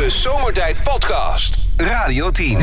[0.00, 1.58] De Zomertijd Podcast.
[1.76, 2.56] Radio 10.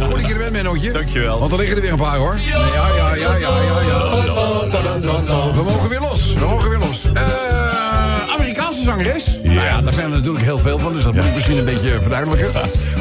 [0.00, 0.90] Goed dat je er bent, Mennootje.
[0.90, 1.38] Dankjewel.
[1.38, 2.36] Want er liggen er weer een paar, hoor.
[2.46, 3.50] Ja, ja, ja, ja, ja,
[3.80, 5.52] ja.
[5.54, 6.32] We mogen weer los.
[6.34, 7.12] We mogen weer los.
[7.14, 7.22] Eh,
[8.34, 9.24] Amerikaanse zangeres.
[9.42, 9.52] Ja.
[9.52, 11.64] Nou ja, daar zijn er natuurlijk heel veel van, dus dat moet ik misschien een
[11.64, 12.50] beetje verduidelijken.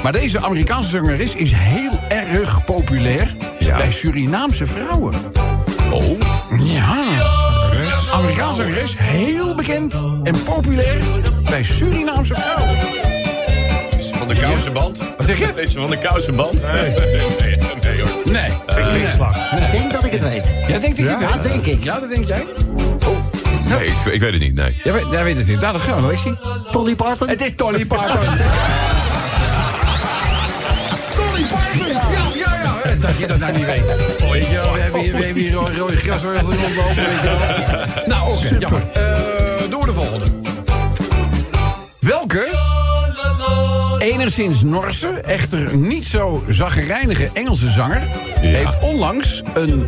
[0.04, 3.78] Maar deze Amerikaanse zangeres is heel erg populair Ja.
[3.78, 5.14] bij Surinaamse vrouwen.
[5.92, 6.20] Oh.
[6.64, 6.97] Ja.
[8.18, 9.94] Amerikaanse zangeres, heel bekend
[10.24, 10.98] en populair
[11.50, 12.78] bij Surinaamse vrouwen.
[14.14, 14.98] Van de kousenband?
[15.18, 15.54] Wat zeg je?
[15.56, 16.64] Deze van de kousenband?
[16.64, 16.94] Nee.
[17.42, 18.10] nee, nee hoor.
[18.32, 18.50] Nee.
[19.66, 20.54] Ik denk dat ik het weet.
[20.68, 21.44] Jij denkt dat je het Ja, weet?
[21.44, 21.84] denk ik.
[21.84, 22.46] Ja, dat denk jij?
[23.68, 24.76] Nee, ik, ik weet het niet, nee.
[24.84, 25.62] Jij weet, jij weet het niet.
[25.62, 26.14] Daar, dat gaan we.
[26.14, 26.38] Is die?
[26.72, 27.30] Polly Parton?
[27.30, 28.16] Het is Tolly Parton.
[31.16, 31.88] Tolly Parton!
[31.88, 32.37] Ja,
[32.98, 33.96] eh, Dat je dat nou niet weet.
[34.32, 37.22] Weet je wel, we hebben hier, we hebben hier rode, rode gras waar rondlopen, weet
[37.22, 37.36] je
[37.76, 38.06] wel.
[38.06, 38.82] Nou, oké, jammer.
[38.94, 40.26] Eh, door de volgende.
[42.00, 42.48] Welke
[44.00, 48.02] enigszins Norse, echter niet zo zaggerijnige Engelse zanger...
[48.40, 49.88] heeft onlangs een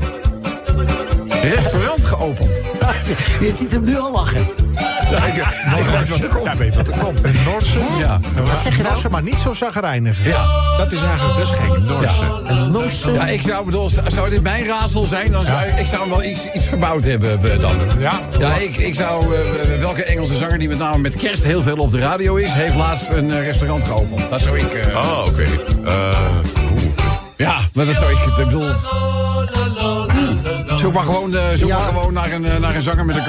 [1.41, 2.63] restaurant geopend?
[3.41, 4.68] Je ziet hem nu al lachen.
[5.09, 5.35] Ja, ik,
[5.79, 6.45] ik weet wat er komt.
[6.45, 7.25] Ja, weet wat er komt.
[7.25, 7.77] Een Noorse.
[7.97, 8.19] Ja.
[8.43, 8.93] Wat zeg je nou?
[8.93, 10.17] Norse, maar niet zo zagrijnig.
[10.23, 10.45] Ja.
[10.77, 11.79] Dat is eigenlijk dus gek.
[11.83, 12.21] Noorse.
[12.47, 13.11] Een Noorse.
[13.11, 16.23] Ja, ik zou bedoel, zou dit mijn raadsel zijn, dan zou ik, ik zou wel
[16.23, 17.75] iets, iets verbouwd hebben eh, dan.
[17.99, 18.11] Ja.
[18.39, 19.35] Ja, ik, ik zou.
[19.35, 22.51] eh, welke Engelse zanger die met name met kerst heel veel op de radio is,
[22.53, 24.29] heeft laatst een eh, restaurant geopend.
[24.29, 24.73] Dat zou ik.
[24.73, 25.45] eh, Oh, oké.
[25.85, 26.17] Eh,
[27.37, 28.17] Ja, maar dat zou ik.
[28.17, 28.71] Ik bedoel.
[30.77, 31.77] Zoek maar gewoon, eh, zoek Ja.
[31.77, 33.23] maar gewoon naar, een, eh, naar een zanger met een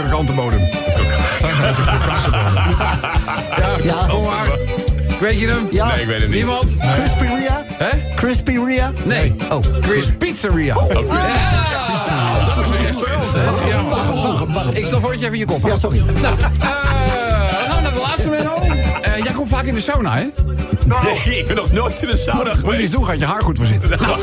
[3.56, 4.06] Ja, Ja.
[4.08, 4.46] kom maar.
[5.20, 5.68] Weet je hem?
[5.70, 5.86] Ja.
[5.86, 6.36] nee, ik weet het niet.
[6.36, 6.76] Niemand?
[6.94, 7.64] Crispy Ria?
[7.66, 7.88] Hè?
[8.14, 8.92] Crispy Ria?
[9.02, 9.34] Nee.
[9.50, 9.58] Oh.
[9.80, 10.74] Chris Pizzeria.
[10.74, 10.82] Ja,
[12.54, 13.42] dat is een restaurant, hè?
[13.42, 13.80] Ja.
[14.72, 15.98] Ik stel voor dat je even je kop Ja, sorry.
[16.20, 16.48] Nou, eh, dan
[17.66, 18.54] gaan we naar de laatste, Menno.
[19.02, 20.24] Eh, jij komt vaak in de sauna, hè?
[21.02, 22.92] Nee, ik ben nog nooit in de sauna Moet je geweest.
[22.92, 23.88] doen, gaat je haar goed voor zitten.
[23.98, 24.18] Nou,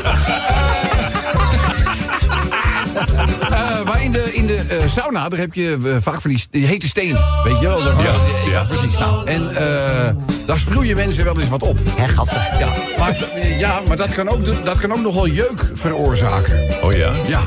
[3.50, 6.44] eh, maar in de, in de eh, sauna, daar heb je eh, vaak van die,
[6.50, 7.24] die hete stenen.
[7.44, 7.84] Weet je wel?
[7.84, 8.14] Daar- Ja,
[8.50, 8.64] ja.
[8.64, 8.98] precies.
[8.98, 10.10] Nou, en eh,
[10.46, 11.78] daar sproeien mensen wel eens wat op.
[11.96, 12.48] Hé, gadver.
[12.58, 13.16] Ja, maar,
[13.58, 16.60] ja, maar dat, kan ook, dat kan ook nogal jeuk veroorzaken.
[16.82, 17.12] Oh ja?
[17.26, 17.40] Ja.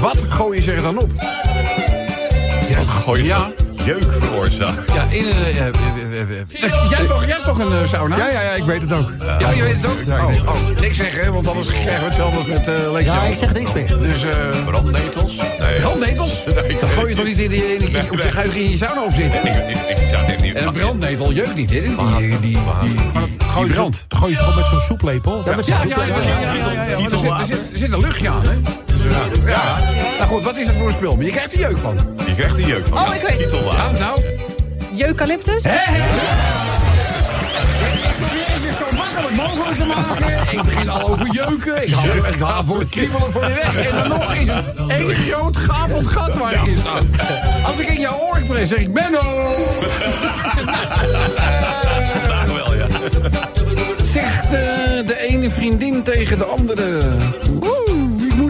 [0.00, 1.10] Wat gooi je er dan op?
[2.76, 3.50] Wat gooi je Ja.
[3.98, 4.92] Jeuk veroorzaakt?
[4.94, 5.30] Ja, in een...
[5.30, 8.16] eh, eh, eh, eh, eh, jij, hebt toch, jij hebt toch een eh, sauna?
[8.16, 9.10] Ja, ja, ja, ik weet het ook.
[9.38, 10.18] Ja, je weet het ook?
[10.18, 13.22] Oh, oh, niks zeggen, hè, want anders krijgen we hetzelfde als met uh, Leek Ja,
[13.22, 13.86] ik zeg niks meer.
[13.86, 14.64] Dus, eh...
[14.64, 15.36] Brandnetels?
[15.60, 15.80] Nee.
[15.80, 16.44] brandnetels?
[16.54, 18.26] Nee, gooi je toch niet in, die, in, die- Nee, op nee.
[18.26, 19.40] je, ga je in je sauna opzitten?
[19.46, 20.54] Ik, ik, ik zou het niet...
[20.54, 21.80] En een brandnetel jeukt niet, hè?
[21.80, 21.96] Die, die,
[22.28, 23.96] die, die, die, Gooi je, brand.
[23.96, 25.42] ze- gooi je ze gewoon met zo'n soeplepel?
[25.46, 26.30] Ja, met Ja, zo'n ja, ja, ja, soeplepel.
[26.32, 28.50] ja, ja, ja, ja, er, er, er zit een luchtje aan, hè?
[29.46, 29.78] Ja.
[30.18, 31.16] Nou goed, wat is dat voor een spul?
[31.16, 31.98] Maar je krijgt er jeuk van.
[32.26, 32.98] Je krijgt er jeuk van.
[32.98, 33.50] Oh, ik weet het.
[33.50, 34.20] Ja, nou...
[34.98, 35.62] Eucalyptus?
[35.62, 35.70] Zo
[38.96, 40.52] makkelijk mogelijk te maken.
[40.58, 41.82] Ik begin al over jeuken.
[41.86, 43.76] Ik haal, ik haal voor het kriebelen voor je weg.
[43.86, 46.98] En dan nog is het één groot gapend gat waar ik in sta.
[47.64, 49.54] Als ik in jouw oor pres, zeg ik Benno.
[52.18, 52.86] Vandaag wel, ja.
[54.12, 54.50] Zegt eh,
[55.06, 57.02] de ene vriendin tegen de andere.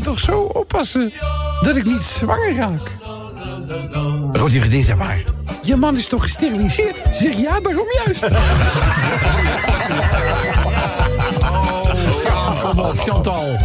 [0.04, 1.12] Moet toch zo oppassen
[1.60, 2.90] dat ik niet zwanger raak.
[4.32, 5.22] Rood, die vriendin zegt maar.
[5.62, 6.96] Je man is toch gesteriliseerd?
[6.96, 8.28] Ze zegt ja, daarom juist.
[12.26, 13.56] Oh, kom op, Chantal.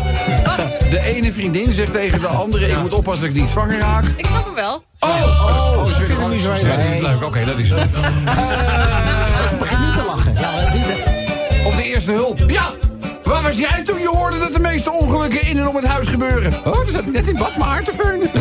[0.89, 2.67] De ene vriendin zegt tegen de andere...
[2.67, 4.03] ik moet oppassen dat ik niet zwanger raak.
[4.17, 4.83] Ik snap hem wel.
[4.99, 7.23] Oh, oh, oh ze vinden het niet zo leuk.
[7.23, 7.79] Oké, dat is het.
[9.49, 10.33] Ze begint niet te lachen.
[10.33, 11.65] Ja, het duurt even.
[11.65, 12.43] Op de eerste hulp.
[12.47, 12.84] Ja!
[13.25, 16.07] Waar was jij toen je hoorde dat de meeste ongelukken in en om het huis
[16.07, 16.53] gebeuren?
[16.65, 18.29] Oh, dan zat ik net in bad mijn haar te feunen.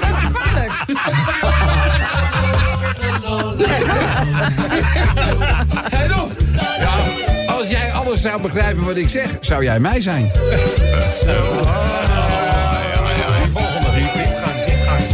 [0.00, 0.72] Dat is gevaarlijk.
[6.20, 6.32] Op!
[6.78, 6.92] Ja,
[7.54, 10.30] als jij alles zou begrijpen wat ik zeg, zou jij mij zijn.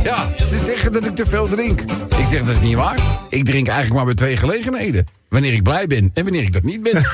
[0.03, 1.81] Ja, ze zeggen dat ik te veel drink.
[2.16, 2.98] Ik zeg, dat is niet waar.
[3.31, 5.07] Ik drink eigenlijk maar bij twee gelegenheden.
[5.36, 6.97] Wanneer ik blij ben en wanneer ik dat niet ben.
[6.97, 7.12] Even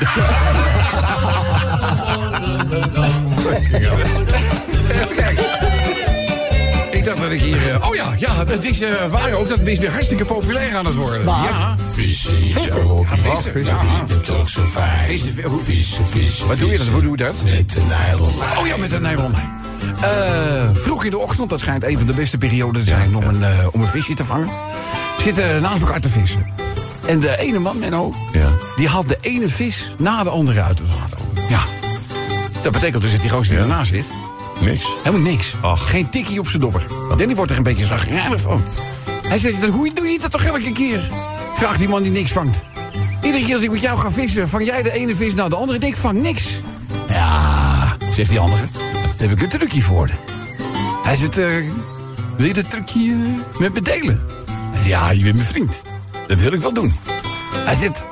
[5.16, 5.44] kijken.
[6.90, 7.70] Ik dacht dat ik hier...
[7.72, 9.48] eh, oh ja, ja, het is eh, waar ook.
[9.48, 11.24] Dat is weer hartstikke populair aan het worden.
[11.24, 11.34] Wat?
[11.34, 11.76] Ja.
[11.90, 12.52] Vissen.
[12.52, 12.86] Vissen,
[13.52, 13.76] vissen.
[15.06, 16.46] Vissen, vi- hoe- Vissen, vissen.
[16.46, 16.86] Wat doe je dat?
[16.86, 17.34] Hoe doe je dat?
[17.44, 18.34] Met de nylon.
[18.58, 19.50] Oh ja, met een nylonlijn.
[20.00, 23.24] Eh vroeg in de ochtend, dat schijnt een van de beste perioden te zijn om,
[23.24, 24.48] een, om een visje te vangen.
[25.22, 26.46] Zitten naast elkaar te vissen.
[27.06, 28.48] En de ene man, Menno, Ja.
[28.76, 31.18] die had de ene vis na de andere uit het water.
[31.48, 31.60] Ja.
[32.62, 34.06] Dat betekent dus dat die gozer die ernaast zit,
[34.60, 34.86] Niks.
[35.02, 35.54] helemaal niks.
[35.60, 35.90] Ach.
[35.90, 36.84] Geen tikkie op zijn dobber.
[37.18, 38.62] En die wordt er een beetje zagrijnig van.
[39.28, 41.00] Hij zegt, dan hoe doe je dat toch elke keer?
[41.54, 42.62] Vraagt die man die niks vangt.
[43.22, 45.56] Iedere keer als ik met jou ga vissen, vang jij de ene vis naar de
[45.56, 45.78] andere.
[45.86, 46.44] Ik vang niks.
[47.08, 48.62] Ja, zegt die andere.
[49.18, 50.08] Daar heb ik een trucje voor.
[51.04, 51.46] Hij zegt, eh,
[52.36, 54.20] wil je dat trucje eh, met me delen?
[54.50, 55.72] Hij zegt, ja, je bent mijn vriend.
[56.28, 56.94] Dat wil ik wel doen.
[57.54, 58.04] Hij zegt,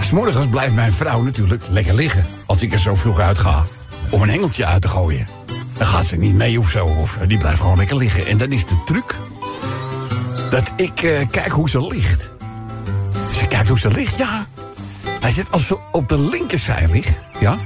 [0.00, 2.24] s'morgens blijft mijn vrouw natuurlijk lekker liggen.
[2.46, 3.64] Als ik er zo vroeg uit ga.
[4.10, 5.28] Om een hengeltje uit te gooien.
[5.78, 6.84] Dan gaat ze niet mee of zo.
[6.84, 8.26] Of eh, die blijft gewoon lekker liggen.
[8.26, 9.16] En dan is de truc
[10.50, 12.30] dat ik eh, kijk hoe ze ligt.
[13.32, 14.46] Ze kijkt hoe ze ligt, ja.
[15.20, 17.56] Hij zegt, als ze op de linkerzij ligt, ja,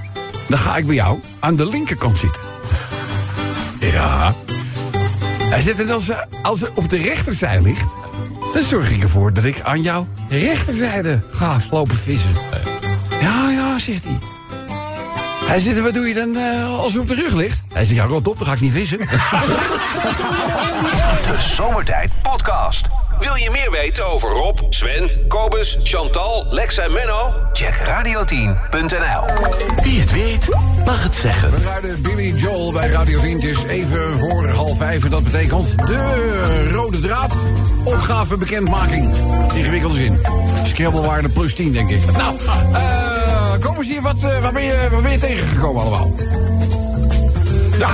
[0.49, 2.43] dan ga ik bij jou aan de linkerkant zitten.
[3.81, 4.35] Ja.
[5.43, 7.91] Hij zegt, en als ze, als ze op de rechterzij ligt,
[8.59, 12.31] dan zorg ik ervoor dat ik aan jouw rechterzijde ga lopen vissen.
[13.21, 14.19] Ja, ja, zegt hij.
[15.47, 17.63] Hij zegt, wat doe je dan eh, als ze op de rug ligt?
[17.73, 18.99] Hij zegt, ja, rot op, dan ga ik niet vissen.
[21.29, 22.87] De Zomertijd Podcast.
[23.19, 25.11] Wil je meer weten over Rob, Sven,
[25.59, 27.33] Kobus, Chantal, Lex en Menno?
[27.53, 29.25] Check radio10.nl.
[29.83, 30.49] Wie het weet,
[30.85, 31.51] mag het zeggen.
[31.51, 33.35] We rijden Billy Joel bij Radio 10.
[33.35, 35.05] Het is even voor half vijf.
[35.05, 37.35] En dat betekent de rode draad.
[37.85, 39.15] Opgave bekendmaking.
[39.55, 40.21] Ingewikkelde zin.
[40.63, 42.17] Scrabblewaarde plus 10, denk ik.
[42.17, 42.37] Nou,
[42.73, 43.29] eh
[43.61, 44.03] kom eens hier.
[44.03, 46.13] Wat, eh, waar, ben je, waar ben je tegengekomen allemaal?
[47.79, 47.89] Ja,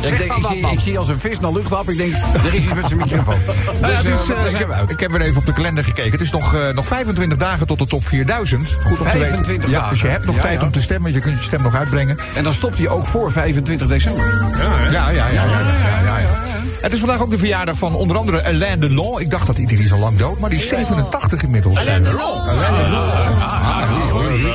[0.00, 1.90] ik, denk, ik, zie, ik zie als een vis naar luchthap.
[1.90, 3.34] Ik denk, er is iets met zijn microfoon.
[3.46, 4.90] Dus, Nou ja, eh, eh, daar ik, heb, we uit.
[4.90, 6.10] ik heb weer even op de kalender gekeken.
[6.10, 8.76] Het is nog, eh, nog 25 dagen tot de top 4000.
[8.82, 9.70] Goed om te 25 weten.
[9.70, 10.66] Ja, dus je hebt nog Ja, tijd ja.
[10.66, 11.12] om te stemmen.
[11.12, 12.18] Je kunt je stem nog uitbrengen.
[12.34, 14.48] En dan stopt hij ook voor 25 december.
[14.58, 15.26] Ja, ja, ja.
[15.28, 15.44] ja, ja,
[16.04, 16.42] ja, ja.
[16.80, 19.20] Het is vandaag ook de verjaardag van onder andere Alain Delon.
[19.20, 21.78] Ik dacht dat is al lang dood, maar die is 87 inmiddels.
[21.78, 22.40] Alain Delon.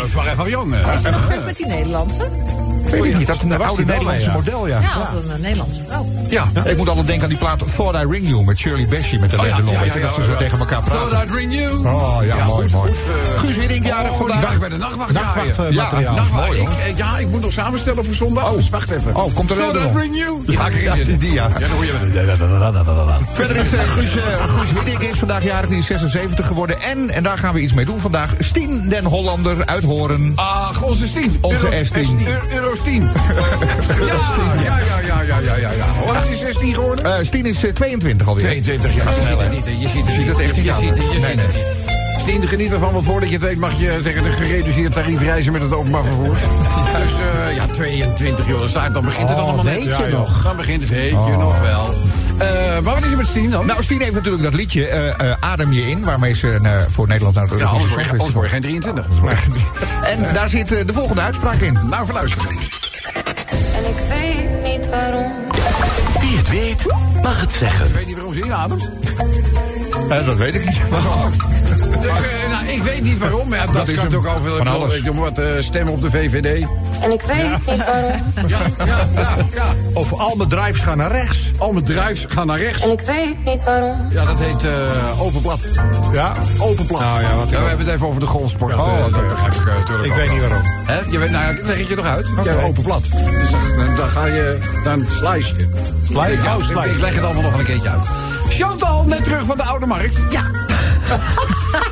[0.10, 0.76] Van van jong.
[0.94, 2.28] Is er nog steeds met die Nederlandse?
[2.92, 4.34] Weet ik niet, dat is een oude Nederlandse ja.
[4.34, 4.80] model, ja.
[4.80, 6.06] Ja, want een Nederlandse vrouw.
[6.28, 6.44] Ja.
[6.66, 9.32] Ik moet altijd denken aan die plaat Thought I Ring You met Shirley Bassey met
[9.32, 10.38] ja, ja, weet je, ja, dat ze ja, zo ja.
[10.38, 11.28] tegen elkaar Thought praten.
[11.28, 11.88] I'd ring you.
[11.88, 12.92] Oh ja, Ja, mooi, mooi.
[12.92, 14.42] eh, Guus Hiddink jarig Oh, vandaag.
[14.42, 15.12] vandaag bij de nachtwacht.
[15.12, 16.16] Nachtwacht, eh, Ja, materiaal.
[16.16, 16.46] nachtwacht.
[16.48, 16.70] Mooi, hoor.
[16.72, 18.54] Ik, eh, ja, ik moet nog samenstellen voor zondag.
[18.54, 19.16] Dus wacht even.
[19.16, 19.98] Oh, komt er een I'd nog?
[20.02, 20.42] ring you.
[20.46, 21.48] Die ga ik erin Ja, die, ja.
[21.54, 23.28] Ja, dan hoor je het.
[23.34, 24.24] Verder is eh, Guus, eh,
[24.58, 26.82] Guus Hiddink is vandaag jarig, die is 76 geworden.
[26.82, 30.32] En, en daar gaan we iets mee doen vandaag, Stien den Hollander uit Horen.
[30.36, 31.38] Ach, onze Stien.
[31.42, 32.28] Onze Euro- S10.
[32.54, 33.04] Euro- Stien.
[33.04, 35.86] Ja, ja, ja, ja, ja, ja, ja.
[36.04, 37.06] Hoe oud is 16 geworden?
[37.06, 38.44] Eh Stien is eh, 22 alweer.
[38.44, 39.10] 22 jaar.
[39.16, 39.72] Je ziet het niet, hè.
[39.72, 41.99] Je ziet het, ziet het echt niet Je ziet het, je Nee, ziet het niet.
[42.30, 45.52] Stien, geniet ervan, want voordat je het weet mag je tegen de gereduceerd tarief reizen
[45.54, 46.38] met het openbaar vervoer.
[47.02, 47.12] Dus
[47.48, 49.98] eh, ja, 22 joh, dan, staat, dan begint het Oh, allemaal weet net.
[49.98, 50.44] je Ja, nog?
[50.44, 51.94] Dan begint het, weet je nog wel.
[52.38, 53.66] Eh, maar wat is er met Stien dan?
[53.66, 57.44] Nou, Stien heeft natuurlijk dat liedje eh, Adem je in, waarmee ze voor Nederland naar
[57.44, 59.06] het ja, Eurovisie anders word je geen 23.
[60.04, 61.80] En daar zit de volgende uitspraak in.
[61.90, 62.50] Nou, verluisteren.
[62.50, 65.32] En ik weet niet waarom.
[66.20, 66.86] Wie het weet,
[67.24, 67.86] mag het zeggen.
[67.88, 68.90] Ik weet niet waarom ze inademt.
[70.10, 70.82] Eh, dat weet ik niet.
[72.02, 72.29] Dus
[72.74, 74.14] ik weet niet waarom, maar ja, dat, Dat is kan hem.
[74.24, 74.98] toch over Van alles.
[74.98, 76.68] Ik doe wat eh, stemmen op de VVD.
[77.00, 78.22] En ik weet niet waarom.
[78.48, 79.66] Ja, ja, ja, ja.
[79.94, 81.52] Of al mijn drives gaan naar rechts.
[81.58, 82.82] Al mijn druifs gaan naar rechts.
[82.84, 84.08] En ik weet niet waarom.
[84.10, 85.60] Ja, dat heet eh open plat.
[86.12, 86.34] Ja.
[86.60, 87.00] Open plat.
[87.00, 88.74] Nou ja, wat- we hebben het even over de golfsport.
[88.76, 89.12] Oh, eh, oké.
[89.12, 90.62] dat begrijp ik eh, natuurlijk Ik ook weet niet waarom.
[90.86, 91.00] Hè?
[91.12, 92.28] Je weet, nou ja, dat leg ik je nog uit.
[92.44, 93.02] Jij hebt open plat.
[93.04, 95.70] Dus dan, dan ga je, dan slice je.
[96.04, 96.42] Slice?
[96.44, 96.90] Ja, Oh, slice.
[96.90, 98.02] Ik leg het allemaal nog een keertje uit.
[98.50, 100.18] Chantal, net terug van de Oude Markt.
[100.30, 100.42] Ja.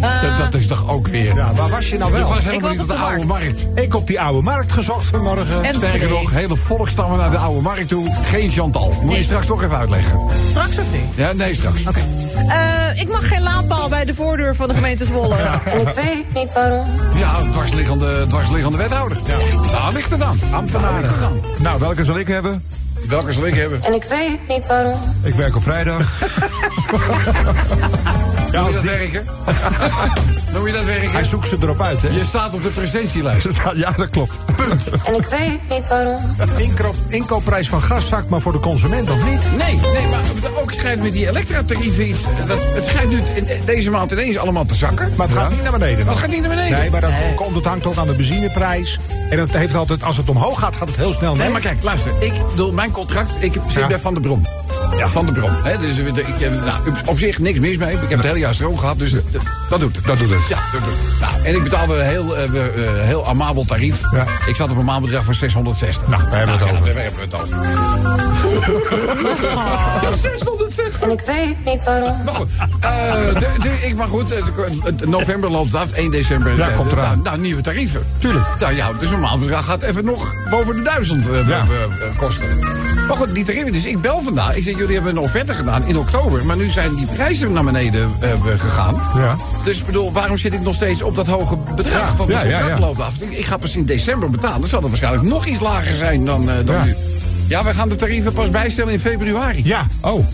[0.00, 1.34] Dat, dat is toch ook weer...
[1.36, 2.28] Ja, waar was je nou Je wel?
[2.28, 3.64] was helemaal Ik was niet op de, de Oude markt.
[3.66, 3.80] Markt.
[3.84, 5.64] Ik op die oude markt gezocht vanmorgen.
[5.64, 8.14] En Sterker nog, hele volkstammen naar de Oude Markt toe.
[8.22, 8.98] Geen Chantal.
[9.02, 10.20] Moet je straks toch even uitleggen.
[10.50, 11.22] Straks of nu?
[11.22, 11.86] Ja, nee, straks.
[11.86, 12.00] Oké.
[12.48, 15.34] Eh, ik mag geen laadpaal bij de voordeur van de gemeente Zwolle.
[15.64, 16.86] En ik weet niet waarom.
[17.14, 19.18] Ja, dwarsliggende, dwarsliggende wethouder.
[19.70, 20.36] Daar ligt het aan.
[20.52, 21.10] Ambtenaren.
[21.58, 22.62] Nou, welke zal ik hebben?
[23.08, 23.82] Welke zal ik hebben?
[23.82, 24.98] En ik weet niet waarom.
[25.22, 26.02] Ik werk op vrijdag.
[28.52, 29.24] Ja, Noem je dat werken?
[30.52, 31.10] Noem je dat werken?
[31.10, 32.08] Hij zoekt ze erop uit, hè?
[32.08, 33.48] Je staat op de presentielijst.
[33.74, 34.32] ja, dat klopt.
[35.04, 36.20] En ik weet niet waarom.
[36.56, 39.48] Inkoop, inkoopprijs van gas zakt, maar voor de consument nog niet.
[39.56, 40.20] Nee, nee, maar
[40.62, 42.18] ook schijnt met die elektratarieven iets.
[42.46, 45.12] Dat, het schijnt nu in deze maand ineens allemaal te zakken.
[45.16, 46.06] Maar het gaat niet naar beneden.
[46.06, 46.78] Wat gaat niet naar beneden?
[46.78, 48.98] Nee, maar dat komt, het hangt ook aan de benzineprijs.
[49.30, 51.50] En dat heeft altijd, als het omhoog gaat, gaat het heel snel Nee, mee.
[51.50, 52.12] maar kijk, luister.
[52.22, 53.86] Ik bedoel, mijn contract, ik zit Ja.
[53.86, 54.46] bij Van der Brom.
[54.96, 55.50] Ja, Van der Brom.
[55.62, 57.94] Hè, dus we- de- ik, heb- nou, op- zich niks mis mee.
[57.94, 59.22] Ik heb het hele jaar stroom gehad, dus dat,
[59.70, 60.04] dat doet het.
[60.04, 60.48] Dat doet het.
[60.48, 61.20] Ja, dat doet het.
[61.20, 64.00] Nou, en ik betaalde een heel, eh, we- eh, heel amabel tarief.
[64.12, 64.24] Ja.
[64.46, 66.08] Ik zat op een maandbedrag van 660.
[66.08, 66.94] Nou, daar hebben we het ja, over.
[66.94, 67.56] Daar hebben we het over.
[70.02, 71.00] Ja, 660.
[71.02, 72.24] En ik weet niet waarom.
[72.24, 72.48] Maar goed,
[72.80, 74.44] eh, de, de- ik, maar goed, eh,
[74.96, 76.56] de- november loopt af, 1 december.
[76.56, 77.04] Ja, eh, komt eraan.
[77.10, 78.06] Nou, nou, nieuwe tarieven.
[78.18, 78.44] Tuurlijk.
[78.60, 81.64] Nou ja, dus een maandbedrag gaat even nog boven de duizend eh, Ja.
[81.68, 82.58] eh, eh, kosten.
[83.06, 84.56] Maar goed, die tarieven, dus ik bel vandaag.
[84.56, 86.46] Ik zeg, jullie hebben een offerte gedaan in oktober.
[86.46, 89.00] Maar nu zijn die prijzen naar beneden eh, gegaan.
[89.14, 89.36] Ja.
[89.64, 92.16] Dus ik bedoel, waarom zit ik nog steeds op dat hoge bedrag?
[92.16, 92.84] Want ja, het ja, contract ja.
[92.86, 93.20] loopt af.
[93.20, 94.60] Ik, ik ga pas in december betalen.
[94.60, 96.84] Dan zal het waarschijnlijk nog iets lager zijn dan, eh, dan Ja.
[96.84, 96.94] nu.
[97.46, 99.60] Ja, we gaan de tarieven pas bijstellen in februari.
[99.64, 100.24] Ja, oh.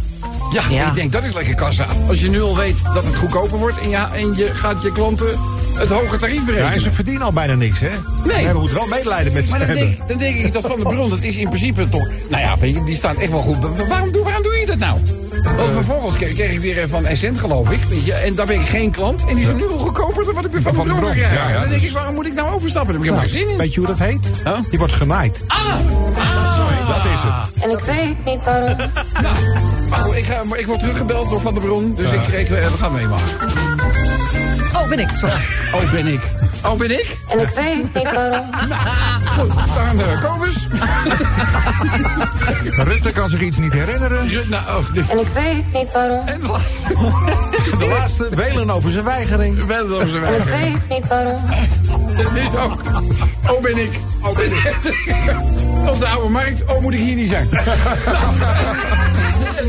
[0.52, 0.88] Ja, Ja.
[0.88, 1.86] ik denk dat is lekker kassa.
[2.08, 4.92] Als je nu al weet dat het goedkoper wordt en, ja, en je gaat je
[4.92, 5.38] klanten
[5.74, 6.72] het hoge tarief Ja, berekenen.
[6.72, 7.88] en ze verdienen al bijna niks, hè?
[8.24, 8.46] Nee.
[8.48, 9.86] We moeten wel medelijden met ze Maar dan hebben.
[9.96, 12.08] denk, dan denk ik dat Van der Bron, dat is in principe toch...
[12.28, 13.58] Nou ja, weet je, die staan echt wel goed.
[13.58, 14.98] Wa- Waarom, doe- waarom doe je dat nou?
[15.56, 17.80] Want vervolgens kreeg, kreeg ik weer van Essent, geloof ik.
[17.88, 19.24] Weet je, en daar ben ik geen klant.
[19.24, 21.32] En die zijn nu al goedkoper dan wat ik bij Van, Van der Bron krijg.
[21.34, 22.94] ja, ja, dan denk dus- ik, waarom moet ik nou overstappen?
[22.94, 23.56] Daar heb ik helemaal geen zin in.
[23.58, 24.30] Weet je hoe dat heet?
[24.44, 24.58] Huh?
[24.70, 25.40] Die wordt genaaid.
[25.46, 25.58] Ah!
[25.58, 26.88] ah.
[26.88, 27.64] Dat is het.
[27.64, 28.76] En ik weet niet waarom.
[29.22, 29.34] Nou,
[29.88, 31.94] maar goed, ik, ga, maar ik word teruggebeld door Van der Bron.
[31.96, 33.24] Dus ik, ik, eh, we gaan meemaken.
[34.74, 35.08] Oh, ben ik.
[35.16, 35.34] Sorry.
[35.74, 36.20] Oh, ben ik.
[36.64, 37.18] Oh, ben ik?
[37.28, 38.44] En ik weet niet waarom.
[39.38, 40.66] Goed, dan uh, Kobus.
[42.88, 44.28] Rutte kan zich iets niet herinneren.
[44.28, 46.26] Rut- Nou, oh, dit- En ik weet niet waarom.
[46.26, 46.86] en de laatste.
[47.78, 49.64] De laatste welen over zijn weigering.
[49.66, 51.40] Wel zo zijn En ik weet niet waarom.
[52.16, 52.82] Dat is ook.
[53.50, 53.90] Oh, ben ik.
[54.20, 54.74] Oh, ben ik.
[55.90, 56.64] Op de oude markt.
[56.64, 57.48] Oh, moet ik hier niet zijn.
[57.50, 57.66] Nou,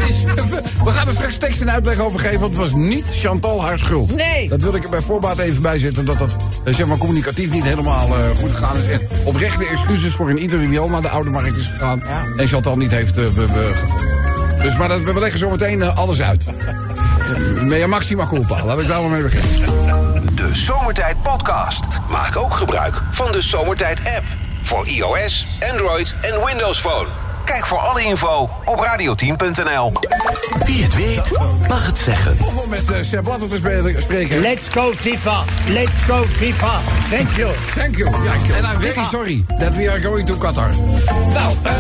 [0.08, 0.16] is,
[0.84, 3.80] we gaan er straks tekst en uitleg over geven, want het was niet Chantal haar
[3.80, 4.16] schuld.
[4.16, 4.50] Nee.
[4.50, 7.52] Dat wil ik er bij voorbaat even bij zetten, dat dat eh, zeg maar, communicatief
[7.52, 8.86] niet helemaal eh, goed gegaan is.
[8.88, 12.04] En oprechte excuses voor een ieder die wel naar de oude markt is gegaan.
[12.38, 14.08] En Chantal niet heeft eh, be- be- gevonden.
[14.62, 16.46] Dus maar dat, we leggen zo meteen alles uit.
[17.62, 19.72] Mea maxima culpa, laat ik daar maar mee beginnen.
[20.36, 21.84] De Zomertijd Podcast.
[22.10, 24.24] Maak ook gebruik van de Zomertijd app.
[24.62, 27.08] Voor iOS, Android en Windows Phone.
[27.54, 29.92] Kijk voor alle info op radioteam.nl.
[30.66, 32.38] Wie het weet, mag het zeggen.
[32.46, 34.40] Of om met uh, Sepp Blatter te spreken.
[34.40, 35.44] Let's go FIFA.
[35.68, 36.80] Let's go FIFA.
[37.10, 37.52] Thank you.
[37.76, 38.24] Thank you.
[38.24, 40.70] Ja, and I'm very sorry that we are going to Qatar.
[41.34, 41.74] Nou, eh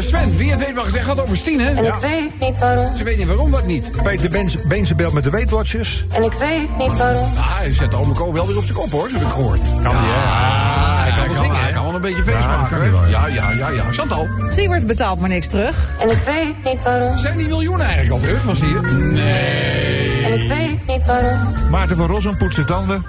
[0.00, 1.74] Sven, wie het weet mag zeggen, gaat over Stien, hè?
[1.74, 2.96] En ik weet niet waarom.
[2.96, 4.02] Ze weet niet waarom dat niet.
[4.02, 6.04] Peter Beens- Beense beeld met de Weight Watchers.
[6.10, 7.30] En ik weet niet waarom.
[7.58, 9.60] Hij zet de Omeko wel weer op zijn kop, hoor, heb ik gehoord.
[9.82, 12.68] Kan die, hij kan wel zingen, Hij kan wel een beetje feest maken.
[12.68, 13.82] kan hij wel, Ja, ja, ja, ja.
[13.92, 15.94] Chantal, Siewert betaalt maar niks terug.
[15.98, 17.18] En ik weet niet waarom.
[17.18, 18.80] zijn die miljoenen eigenlijk al terug van zie je?
[19.12, 20.24] Nee.
[20.24, 21.38] En ik weet niet waarom.
[21.70, 23.04] Maarten van Rossum poetst zijn tanden.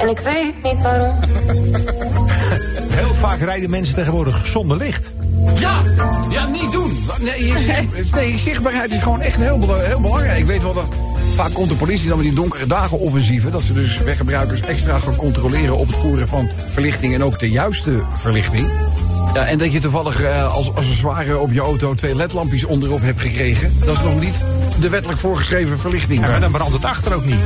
[0.00, 1.18] En ik weet niet waarom.
[3.00, 5.12] Heel vaak rijden mensen tegenwoordig zonder licht.
[5.58, 5.72] Ja,
[6.30, 7.04] ja, niet doen.
[7.20, 10.38] Nee, je zicht- nee, zichtbaarheid is gewoon echt heel, heel belangrijk.
[10.38, 10.88] Ik weet wel dat
[11.34, 13.52] vaak komt de politie dan met die donkere dagen offensieven.
[13.52, 17.50] Dat ze dus weggebruikers extra gaan controleren op het voeren van verlichting en ook de
[17.50, 18.89] juiste verlichting.
[19.34, 23.20] Ja, en dat je toevallig eh, als accessoire op je auto twee ledlampjes onderop hebt
[23.22, 23.74] gekregen.
[23.84, 24.44] Dat is nog niet
[24.80, 26.20] de wettelijk voorgeschreven verlichting.
[26.24, 27.38] Ja, maar dan brandt het achter ook niet.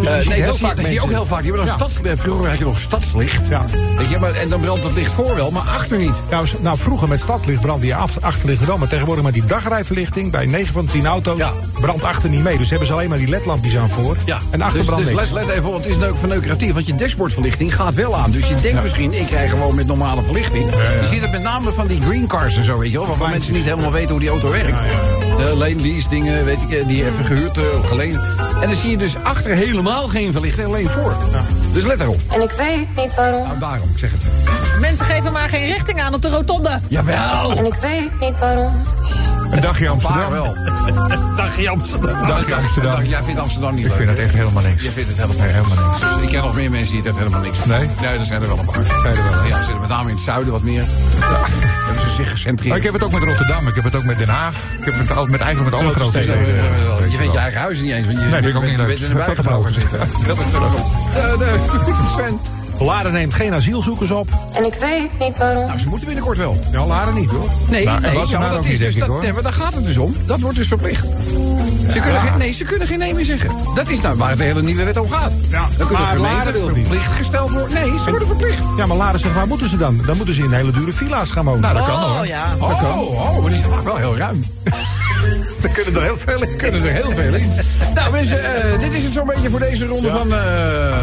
[0.00, 1.38] Dus Eh, ziet nee, dat zie, je- ook heel vaak.
[1.42, 1.72] Je hebt dan Ja.
[1.72, 2.20] stadslicht.
[2.20, 3.48] Vroeger had je nog stadslicht.
[3.48, 3.64] Ja.
[3.96, 6.22] Weet je, maar, en dan brandt het licht voor wel, maar achter niet.
[6.30, 8.78] Nou, nou, vroeger met stadslicht brandde je achterlicht wel.
[8.78, 11.52] Maar tegenwoordig met die dagrijverlichting bij 9 van de 10 auto's Ja.
[11.80, 12.58] brandt achter niet mee.
[12.58, 14.16] Dus hebben ze alleen maar die ledlampjes aan voor.
[14.24, 15.30] Ja, En achter dus, brandt dus niks.
[15.30, 18.30] let, let even op, het is neuk verneukeratief, want je dashboardverlichting gaat wel aan.
[18.30, 20.64] Dus je denkt misschien, ik krijg gewoon met normale verlichting.
[21.00, 23.06] Je ziet het met name van die green cars en zo, weet je wel.
[23.06, 24.80] Waarvan mensen niet helemaal weten hoe die auto werkt.
[25.36, 28.20] De leen lease dingen, weet ik, eh, die even gehuurd eh, of geleend.
[28.60, 31.16] En dan zie je dus achter helemaal geen verlichting, alleen voor.
[31.72, 32.20] Dus let erop.
[32.28, 33.42] En ik weet niet waarom.
[33.42, 34.22] Nou, daarom, ik zeg het.
[34.80, 36.80] Mensen geven maar geen richting aan op de rotonde.
[36.88, 37.56] Jawel!
[37.56, 38.72] En ik weet niet waarom.
[39.50, 40.30] Een dagje Amsterdam.
[40.30, 40.54] Wel.
[41.36, 42.26] Dagje Amsterdam.
[42.26, 42.90] Dagje Amsterdam.
[42.92, 44.82] Dag, jij vindt Amsterdam niet Ik leuk, vind het echt helemaal niks.
[44.82, 46.00] Jij vindt het helemaal, Nee, helemaal niks.
[46.00, 47.78] Dus ik ken nog meer mensen die het echt helemaal niks vinden.
[47.78, 47.88] Nee?
[48.00, 48.84] Nee, er zijn er wel een paar.
[49.02, 49.48] Zijn er wel, hè?
[49.48, 50.84] Ja, ze zitten met name in het zuiden wat meer.
[50.86, 52.68] Hebben ze zich gecentreerd.
[52.68, 54.54] Maar ik heb het ook met Rotterdam, ik heb het ook met Den Haag.
[54.78, 56.46] Ik heb het al- met, eigenlijk met alle grote Ja, steden.
[56.46, 58.06] je- je weet je eigen huis niet eens.
[58.06, 58.98] Want je, Nee, vind ik ook je niet leuk.
[58.98, 59.74] Je bent in gaan vergroot.
[59.74, 59.98] zitten.
[60.26, 60.76] Dat is er ook.
[61.14, 61.58] Eh, de-
[62.14, 62.38] Sven.
[62.78, 64.28] Laren neemt geen asielzoekers op.
[64.52, 65.66] En ik weet niet waarom.
[65.66, 66.60] Nou, ze moeten binnenkort wel.
[66.72, 67.50] Ja, Laren niet hoor.
[67.68, 69.96] Nee, Nou, nee, ook dat is niet, dus dat, nee, maar daar gaat het dus
[69.96, 70.14] om.
[70.26, 71.04] Dat wordt dus verplicht.
[71.92, 73.50] Ze kunnen geen, nee, ze kunnen geen nee meer zeggen.
[73.74, 75.32] Dat is nou waar de hele nieuwe wet om gaat.
[75.50, 76.62] Ja, dan kunnen gemeenten niet.
[76.62, 77.72] verplicht gesteld worden.
[77.72, 78.58] Nee, ze worden verplicht.
[78.76, 80.00] Ja, maar Laren zegt, waar moeten ze dan?
[80.06, 81.60] Dan moeten ze in hele dure villa's gaan wonen.
[81.60, 82.26] Nou, dat kan Oh hoor.
[82.26, 82.44] ja.
[82.58, 84.44] Oh, oh, maar die vaak wel heel ruim.
[85.60, 86.56] daar kunnen er heel veel in.
[86.56, 87.52] kunnen er heel veel in.
[87.94, 90.32] Nou mensen, eh, dit is het zo'n beetje voor deze ronde van...
[90.32, 90.96] eh,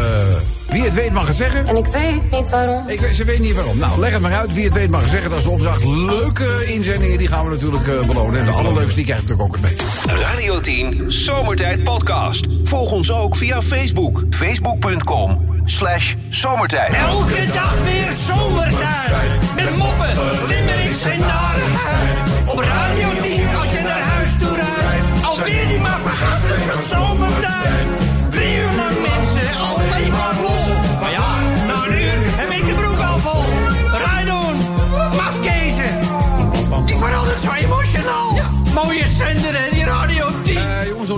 [0.68, 1.66] wie het weet mag het zeggen.
[1.66, 2.88] En ik weet niet waarom.
[2.88, 3.78] Ik, weet- ze weet niet waarom.
[3.78, 4.54] Nou, leg het maar uit.
[4.54, 5.30] Wie het weet mag het zeggen.
[5.30, 5.84] Dat is de opdracht.
[5.84, 8.40] Leuke inzendingen, die gaan we natuurlijk eh, belonen.
[8.40, 9.82] En de allerleukste, die krijgt natuurlijk ook het meest.
[10.22, 12.46] Radio 10 Zomertijd Podcast.
[12.64, 14.22] Volg ons ook via Facebook.
[14.30, 16.92] Facebook.com slash zomertijd.
[16.94, 19.54] Elke dag weer zomertijd.
[19.56, 20.10] Met moppen,
[20.48, 22.18] limmerings en narigheid.
[22.46, 25.24] Op Radio 10 als je naar huis toe rijdt.
[25.24, 28.03] Alweer die maar vergastige zomertijd.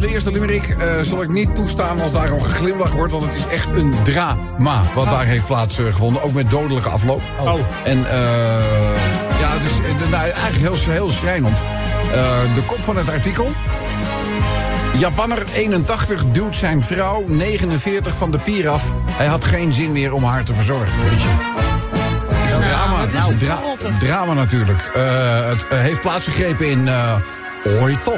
[0.04, 3.12] Eerste limerick eh, zal ik niet toestaan als daar al geglimlach wordt...
[3.12, 6.22] want het is echt een drama wat daar heeft plaatsgevonden.
[6.22, 7.22] Ook met dodelijke afloop.
[7.40, 7.54] Oh.
[7.84, 8.18] En eh,
[9.40, 11.58] ja, het is eh, nou, eigenlijk heel, heel schrijnend.
[12.12, 13.48] Eh, de kop van het artikel...
[14.98, 18.92] Japanner 81 duwt zijn vrouw 49 van de pier af.
[19.10, 21.02] Hij had geen zin meer om haar te verzorgen.
[21.10, 21.28] Weet je.
[22.60, 24.90] Drama, wat is nou, dra- drama natuurlijk.
[24.94, 27.16] Eh, het eh, heeft plaatsgegrepen in eh
[27.82, 28.12] Oito.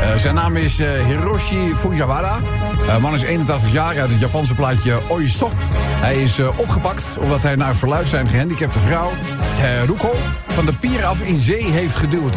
[0.00, 2.38] Eh, zijn naam is eh, Hiroshi Fujiwara.
[2.86, 5.50] De man is 81 jaar uit het Japanse plaatje Oiso.
[5.78, 9.10] Hij is opgepakt omdat hij naar verluid zijn gehandicapte vrouw...
[9.56, 10.14] Teruko
[10.46, 12.36] van de pier af in zee heeft geduwd.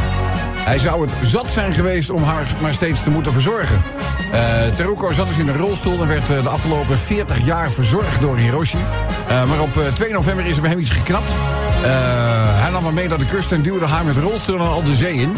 [0.55, 3.81] Hij zou het zat zijn geweest om haar maar steeds te moeten verzorgen.
[4.75, 8.77] Teruko zat dus in een rolstoel en werd de afgelopen 40 jaar verzorgd door Hiroshi.
[9.47, 11.33] Maar op eh, 2 november is er bij hem iets geknapt.
[11.83, 14.83] Eh, hij nam haar mee naar de kust en duwde haar met rolstoel en al
[14.83, 15.35] de zee in.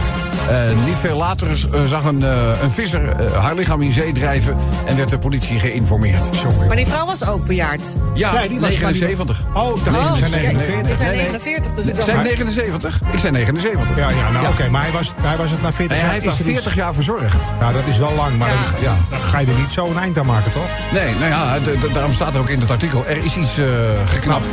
[0.50, 4.58] Eh, niet veel later eh, zag een, eh, een visser haar lichaam in zee drijven
[4.86, 6.44] en werd de politie geïnformeerd.
[6.68, 7.86] Maar die vrouw was ook bejaard.
[8.14, 9.44] Ja, Nee, die was- 79.
[9.54, 10.90] Oh, ik dacht Oh, ze zijn kijk, 49.
[10.90, 11.30] we zijn Nee, nee.
[11.32, 12.06] 49, dus ik dacht...
[12.06, 13.02] Zijn 79?
[13.12, 13.98] Ik zei 79.
[13.98, 14.50] Ja, ja, nou Ja.
[14.50, 16.06] oké, maar hij was, hij was het na 40 Nee, jaar.
[16.06, 17.36] hij heeft is haar er iets- 40 jaar verzorgd.
[17.60, 18.56] Nou, dat is wel lang, maar Ja.
[18.56, 18.96] dan, Ja.
[19.10, 20.68] dan ga je er niet zo een eind aan maken, toch?
[20.94, 21.58] Nee, nou ja,
[21.94, 23.06] daarom staat er ook in het artikel.
[23.08, 23.66] Er is iets eh,
[24.06, 24.46] geknapt.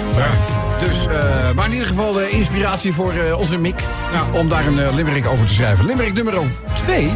[0.79, 3.83] Dus, eh, maar in ieder geval de inspiratie voor eh, onze Mick.
[4.33, 5.87] Om daar een eh, limerick over te schrijven.
[5.87, 6.35] Limerick nummer
[6.75, 7.13] 2.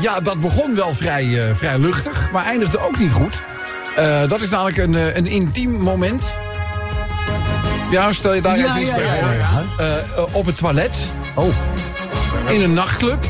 [0.00, 3.42] ja, dat begon wel vrij, vrij luchtig, maar eindigde ook niet goed.
[4.28, 6.32] Dat is namelijk een, een intiem moment.
[7.90, 9.84] Ja, stel je daar Ja, even iets ja, bij ja, voor.
[9.84, 10.24] ja.
[10.32, 10.96] Op het toilet.
[11.34, 11.54] Oh.
[12.48, 13.24] In een nachtclub.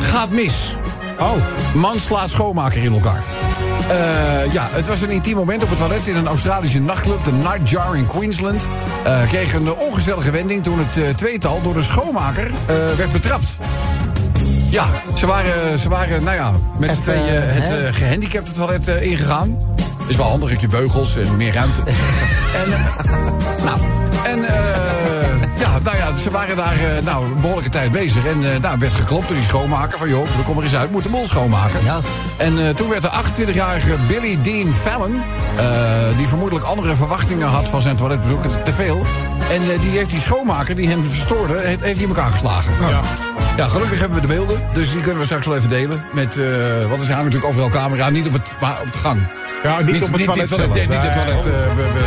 [0.00, 0.74] Gaat mis.
[1.18, 1.36] Oh.
[1.74, 3.39] Man slaat schoonmaker in elkaar.
[3.90, 7.32] Eh, ja, het was een intiem moment op het toilet in een Australische nachtclub, de
[7.32, 8.68] Nightjar in Queensland.
[9.04, 12.50] Eh, kreeg een ongezellige wending toen het eh, tweetal door de schoonmaker
[12.96, 13.58] werd betrapt.
[14.70, 19.58] Ja, ze waren, ze waren nou ja, met z'n tweeën het eh, gehandicapte toilet ingegaan.
[20.06, 21.82] Is wel handig, heb je beugels en meer ruimte.
[22.54, 23.80] en, eh, nou,
[24.24, 28.26] en eh, ja, nou ja, ze waren daar eh, nou, een behoorlijke tijd bezig.
[28.26, 30.08] En nou, werd geklopt door die schoonmaker van...
[30.08, 31.84] joh, kom er eens uit, moet de boel schoonmaken.
[31.84, 32.00] Ja.
[32.36, 35.22] En toen werd de 28-jarige Billy Dean Fallon...
[36.16, 39.06] die vermoedelijk andere verwachtingen had van zijn toiletbezoek, te veel...
[39.50, 42.72] en die heeft die schoonmaker die hem verstoorde, heeft, heeft hij in elkaar geslagen.
[42.80, 43.00] Ja.
[43.56, 46.04] Ja, gelukkig hebben we de beelden, dus die kunnen we straks wel even delen.
[46.12, 46.36] Met,
[46.88, 49.20] wat er zijn natuurlijk overal camera, niet op, het, maar op de gang.
[49.62, 50.74] Ja, niet, op het toilet niet, zelf.
[50.74, 51.44] Niet het toilet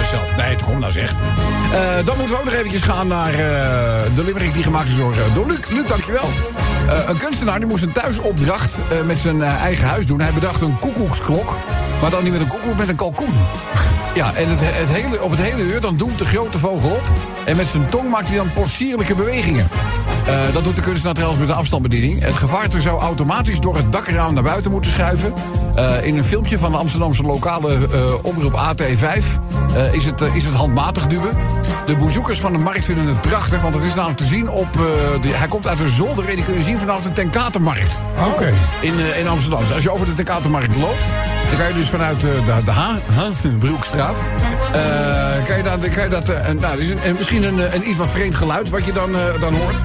[0.07, 0.32] zelf.
[0.37, 1.11] Nee, toch kom nou zeg.
[1.11, 3.39] Eh, dan moeten we ook nog eventjes gaan naar eh,
[4.15, 5.59] de limerick die gemaakt is door, eh, door Luc.
[5.69, 6.29] Luc, dankjewel.
[6.87, 10.21] Eh, een kunstenaar die moest een thuisopdracht met zijn eigen huis doen.
[10.21, 11.57] Hij bedacht een koekoeksklok,
[12.01, 13.33] maar dan niet met een koekoek, met een kalkoen.
[14.13, 17.11] Ja, en het, het hele, op het hele uur dan doemt de grote vogel op.
[17.45, 19.67] En met zijn tong maakt hij dan potsierlijke bewegingen.
[20.25, 22.21] Eh, dat doet de kunstenaar trouwens met de afstandsbediening.
[22.21, 25.33] Het gevaarte zou automatisch door het dakraam naar buiten moeten schuiven.
[25.75, 29.23] Eh, in een filmpje van de Amsterdamse lokale eh, omroep AT5
[29.75, 31.37] eh, is, het, is het handmatig duwen.
[31.85, 34.73] De bezoekers van de markt vinden het prachtig, want het is namelijk te zien op...
[34.73, 38.01] de, hij komt uit een zolder en die kun je zien vanaf de Tenkatenmarkt.
[38.27, 38.53] Oké.
[38.81, 39.59] In, in Amsterdam.
[39.59, 41.03] Dus als je over de Tenkatenmarkt loopt,
[41.57, 44.17] dan kan je dus vanuit eh, de, de Ha- Hazenbroekstraat.
[44.73, 46.29] eh kan je, dan, kan je dat.
[46.29, 49.53] een- nou, is een, misschien een, een iets wat vreemd geluid wat je dan, dan
[49.53, 49.75] hoort.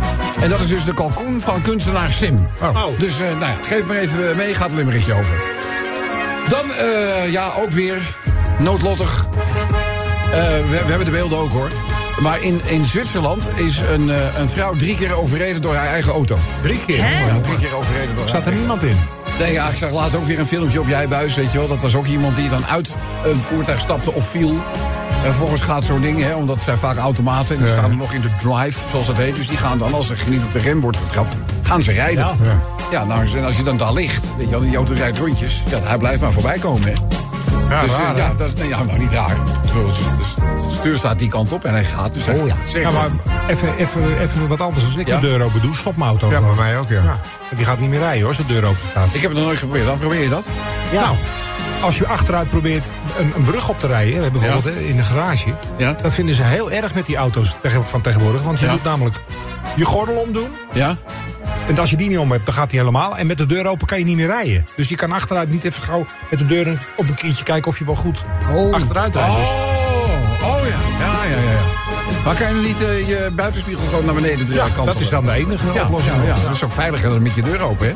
[0.41, 2.49] En dat is dus de kalkoen van kunstenaar Sim.
[2.61, 2.87] Oh.
[2.99, 5.37] Dus eh, nou ja, geef maar even mee, gaat een limmeretje over.
[6.49, 6.65] Dan,
[7.31, 7.97] ja, ook weer
[8.59, 9.27] noodlottig.
[10.31, 11.71] We, we hebben de beelden ook hoor.
[12.23, 16.39] Maar in, in Zwitserland is een, een vrouw drie keer overreden door haar eigen auto.
[16.61, 16.97] Drie keer.
[16.97, 18.97] Ja, drie keer overreden door haar Staat er niemand in?
[19.39, 21.69] Nee, ja, ik zag laatst ook weer een filmpje op jij buis, weet je wel.
[21.69, 24.51] Dat was ook iemand die dan uit een voertuig stapte of viel.
[24.51, 27.57] En vervolgens gaat zo'n ding, hè, omdat zijn vaak automaten...
[27.57, 29.35] en die staan er nog in de drive, zoals dat heet.
[29.35, 32.25] Dus die gaan dan, als er niet op de rem wordt getrapt, gaan ze rijden.
[32.25, 33.05] Ja, Ja.
[33.05, 35.63] nou, en als je dan daar ligt, weet je wel, die auto rijdt rondjes...
[35.71, 36.93] ja, hij blijft maar voorbij komen, hè.
[37.69, 38.21] Ja, dus, eh, raar, hè?
[38.21, 39.37] ja, dat is nee, ja, nou, niet raar.
[39.73, 42.15] Zoals- Dus de stuur staat die kant op en hij gaat.
[42.15, 42.55] Dus Oh ja.
[42.67, 43.09] zeg Ja, maar.
[43.47, 44.85] even, even, even wat anders.
[44.85, 45.21] Als ik Ja?
[45.21, 46.31] de deur open doe, stop mijn auto.
[46.31, 47.03] Ja, bij mij ook, ja.
[47.03, 47.21] Ja.
[47.51, 49.07] En die gaat niet meer rijden hoor, als de deur open staat.
[49.13, 49.87] Ik heb het nog nooit geprobeerd.
[49.87, 50.47] Dan probeer je dat?
[50.93, 51.17] Nou,
[51.81, 52.87] als je achteruit probeert
[53.19, 55.55] een, een brug op te rijden, bijvoorbeeld hè, in de garage.
[55.77, 55.97] Ja.
[56.03, 58.43] Dat vinden ze heel erg met die auto's van tegenwoordig.
[58.43, 58.73] Want je Ja.
[58.73, 59.17] moet namelijk
[59.77, 60.49] je gordel omdoen.
[60.73, 60.97] Ja?
[61.69, 63.17] En als je die niet om hebt, dan gaat die helemaal.
[63.17, 64.67] En met de deur open kan je niet meer rijden.
[64.77, 67.79] Dus je kan achteruit niet even gauw met de deur op een keertje kijken of
[67.79, 68.25] je wel goed
[68.71, 69.37] achteruit rijdt.
[69.37, 71.05] Dus Oh, oh ja.
[71.07, 71.18] ja.
[72.25, 74.73] Maar kan je niet eh, je buitenspiegel gewoon naar beneden draaien?
[74.77, 76.15] ja, dat is dan de enige Ja, oplossing.
[76.17, 77.93] ja, ja, dat is ook veiliger dan met je deur open, hè?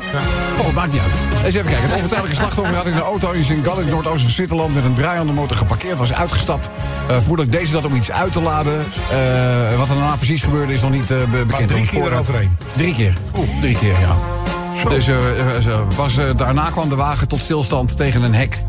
[0.61, 1.45] Oh, maakt niet uit.
[1.45, 1.83] Eens even kijken.
[1.89, 4.75] Het overtuigelijke slachtoffer had in de auto in Gallic, Noordoosten van Zwitserland...
[4.75, 6.69] met een draaiende motor geparkeerd, was uitgestapt.
[7.07, 8.73] Eh vermoedelijk deze dat om iets uit te laden.
[9.11, 11.67] Eh, wat er daarna precies gebeurde is nog niet eh, be- bekend.
[11.69, 12.57] drie keer eroverheen.
[12.75, 13.13] Drie keer.
[13.37, 14.17] Oeh, drie keer, ja.
[14.89, 15.07] Dus
[15.95, 18.59] was, daarna kwam de wagen tot stilstand tegen een hek.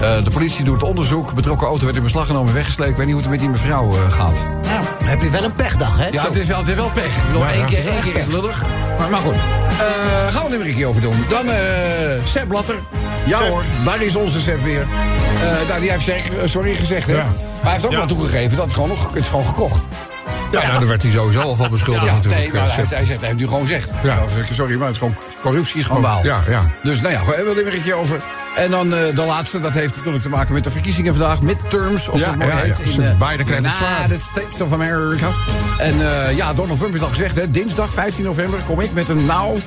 [0.00, 1.34] Eh, de politie doet onderzoek.
[1.34, 2.90] Betrokken auto werd in beslag genomen en weggesleept.
[2.90, 4.32] Ik weet niet hoe het met die mevrouw eh, gaat.
[4.62, 6.06] Nou, dan heb je wel een pechdag, hè?
[6.06, 7.16] Ja, het is wel, het is wel pech.
[7.16, 8.64] Ik bedoel, één, keer, één keer is lullig.
[8.98, 9.34] Maar, maar goed.
[9.34, 11.24] Eh, gaan we er weer een keer over doen.
[11.28, 11.56] Dan eh
[12.24, 12.74] Sepp Blatter.
[13.26, 14.80] Ja hoor, daar is onze Sepp weer.
[14.80, 17.12] Eh, nou, die heeft zeg, sorry gezegd, hè.
[17.12, 17.18] Ja.
[17.24, 17.96] Maar hij heeft ook Ja.
[17.98, 19.84] wel toegegeven dat het gewoon, nog, het is gewoon gekocht.
[20.52, 22.42] Ja, nou, daar werd hij sowieso al van beschuldigd Ja, natuurlijk.
[22.42, 23.90] nee, maar hij, zegt, hij heeft nu gewoon gezegd.
[24.02, 24.14] Ja.
[24.14, 26.20] Nou, Sorry, maar het is gewoon corruptie, schandaal.
[26.24, 26.62] Ja, ja.
[26.82, 28.20] Dus nou ja, we hebben er weer een keer over.
[28.56, 31.40] En dan eh, de laatste, dat heeft natuurlijk te maken met de verkiezingen vandaag.
[31.42, 32.78] Midterms, als Ja, het mooi heet.
[32.78, 33.98] in, eh, Biden krijgt het zwaar.
[33.98, 35.28] United States of America.
[35.78, 39.08] En eh, ja, Donald Trump heeft al gezegd, hè, dinsdag 15 november kom ik met
[39.08, 39.58] een nou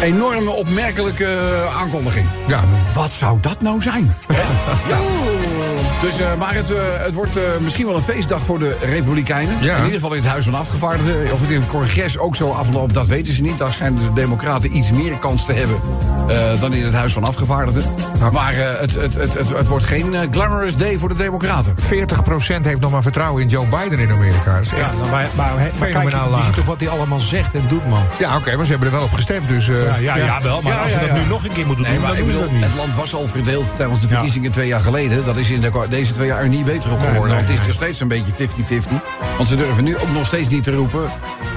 [0.00, 1.38] enorme opmerkelijke
[1.78, 2.26] aankondiging.
[2.46, 2.60] Ja,
[2.94, 4.14] Wat zou dat nou zijn?
[4.88, 4.98] Ja.
[6.04, 9.56] Dus, eh, maar het, eh, het wordt eh, misschien wel een feestdag voor de Republikeinen.
[9.60, 9.70] Ja.
[9.76, 11.32] In ieder geval in het Huis van Afgevaardigden.
[11.32, 13.58] Of het in het congres ook zo afloopt, dat weten ze niet.
[13.58, 15.76] Daar schijnen de Democraten iets meer kans te hebben
[16.28, 17.84] eh, dan in het Huis van Afgevaardigden.
[18.18, 18.32] Nou.
[18.32, 21.74] Maar eh, het, het, het, het, het wordt geen glamorous day voor de Democraten.
[21.78, 24.54] 40% heeft nog maar vertrouwen in Joe Biden in Amerika.
[24.54, 25.00] Dat is Ja, echt...
[25.00, 26.44] maar, maar, maar, maar kijk, Fenomenaal je laag.
[26.44, 28.02] ziet toch wat hij allemaal zegt en doet, man.
[28.18, 29.68] Ja, oké, maar ze hebben er wel op gestemd, dus...
[29.68, 30.60] eh, Ja, ja, ja, wel.
[30.62, 31.22] Maar Ja, als ze ja, dat ja.
[31.22, 32.64] nu nog een keer moeten Nee, doen, maar dan doen ze bedoel, dat niet.
[32.70, 35.24] het land was al verdeeld tijdens de verkiezingen twee jaar geleden.
[35.24, 37.28] Dat is in de, deze twee jaar er niet beter op geworden.
[37.28, 38.36] nee, het is nog steeds een beetje 50-50.
[39.36, 41.10] Want ze durven nu ook nog steeds niet te roepen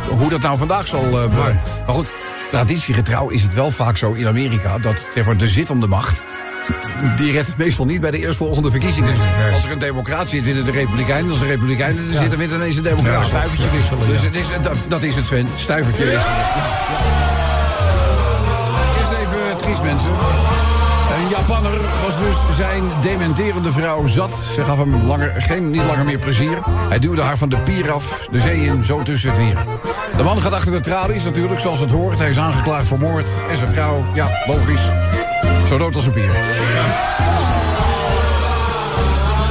[0.10, 1.62] hoe dat nou vandaag zal uh, worden.
[1.86, 2.08] Maar goed,
[2.50, 4.78] traditiegetrouw is het wel vaak zo in Amerika...
[4.78, 6.24] dat zeg maar, de zittende macht...
[7.16, 9.16] Die redt het meestal niet bij de eerstvolgende verkiezingen.
[9.54, 11.30] Als er een democraat zit, winnen de republikeinen.
[11.30, 13.22] Als de republikeinen er zitten, wint ineens een democraat.
[13.22, 15.48] Ja, stuivertje wisselen, Dus het is, dat, dat is het, Sven.
[15.56, 16.38] Stuivertje wisselen.
[19.00, 20.12] Eerst even triest, mensen.
[21.28, 24.34] Een Japanner was dus zijn dementerende vrouw zat.
[24.34, 26.58] Ze gaf hem langer, geen, niet langer meer plezier.
[26.90, 29.58] Hij duwde haar van de pier af, de zee in, zo tussen het weer.
[30.18, 32.20] De man gaat achter de tralies, natuurlijk zoals het hoort.
[32.20, 33.30] Hij is aangeklaagd voor moord.
[33.50, 34.92] En zijn vrouw, ja, logisch.
[35.68, 36.32] Zo dood als een pier.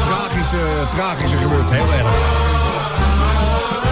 [0.06, 0.58] Tragische,
[0.90, 1.82] tragische gebeurtenis.
[1.82, 2.14] Heel erg.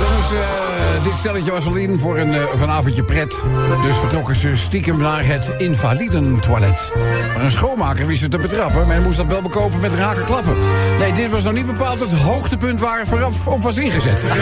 [0.00, 0.63] Jongens, eh,
[1.04, 3.42] dit stelletje was al in voor een eh, vanavondje pret.
[3.82, 6.92] Dus vertrokken ze stiekem naar het invalidentoilet.
[7.34, 8.86] Maar een schoonmaker wist ze te betrappen.
[8.86, 10.56] Men moest dat wel bekopen met raken klappen.
[10.98, 14.24] Nee, dit was nou niet bepaald het hoogtepunt waar het vooraf op was ingezet.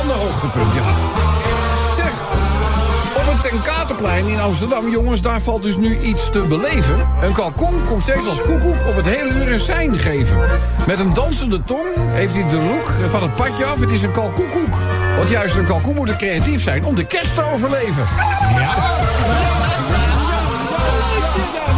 [0.00, 1.21] Ander hoogtepunt, ja.
[4.02, 7.06] In Amsterdam, jongens, daar valt dus nu iets te beleven.
[7.22, 10.36] Een kalkoen komt steeds als koekoek op het hele uur een sein geven.
[10.86, 13.80] Met een dansende tong heeft hij de look van het padje af.
[13.80, 14.74] Het is een kalkoekoek.
[15.16, 18.04] Want juist een kalkoen moet creatief zijn om de kerst te overleven.
[18.54, 18.74] Ja,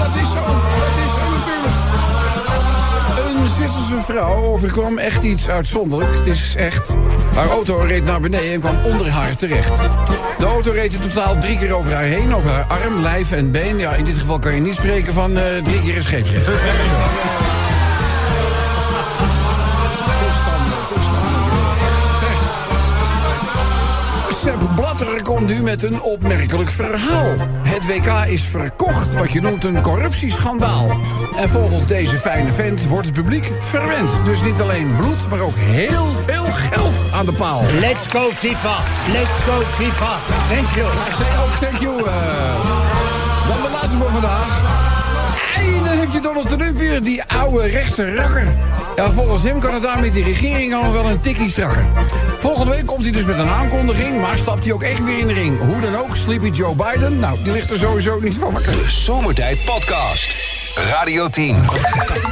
[0.05, 0.45] dat is zo.
[1.05, 1.13] Is.
[3.27, 6.15] Een Zwitserse vrouw overkwam echt iets uitzonderlijk.
[6.15, 6.95] Het is echt.
[7.35, 9.81] Haar auto reed naar beneden en kwam onder haar terecht.
[10.45, 13.51] De auto reed in totaal drie keer over haar heen, over haar arm, lijf en
[13.51, 13.79] been.
[13.79, 16.47] Ja, in dit geval kan je niet spreken van eh, drie keer een scheepsrecht.
[24.43, 27.33] Sepp Blatter komt nu met een opmerkelijk verhaal.
[27.63, 30.91] Het WK is verkocht, wat je noemt een corruptieschandaal.
[31.37, 34.11] En volgens deze fijne vent wordt het publiek verwend.
[34.25, 37.63] Dus niet alleen bloed, maar ook heel veel geld aan de paal.
[37.81, 38.77] Let's go FIFA.
[39.13, 40.19] Let's go FIFA.
[40.55, 40.87] Thank you.
[41.07, 41.99] Ik zeg ook thank you.
[42.09, 42.69] eh.
[43.49, 44.63] Dan de laatste voor vandaag.
[45.57, 48.47] En dan heb je Donald Trump weer, die oude rechtse rakker.
[48.97, 51.85] Ja, volgens hem kan het daar met die regering al wel een tikkie strakker.
[52.39, 55.27] Volgende week komt hij dus met een aankondiging, maar stapt hij ook echt weer in
[55.27, 55.59] de ring.
[55.61, 58.73] Hoe dan ook, Sleepy Joe Biden, nou, die ligt er sowieso niet van wakker.
[58.73, 60.54] De Zomertijd Podcast.
[60.75, 61.57] Radio 10.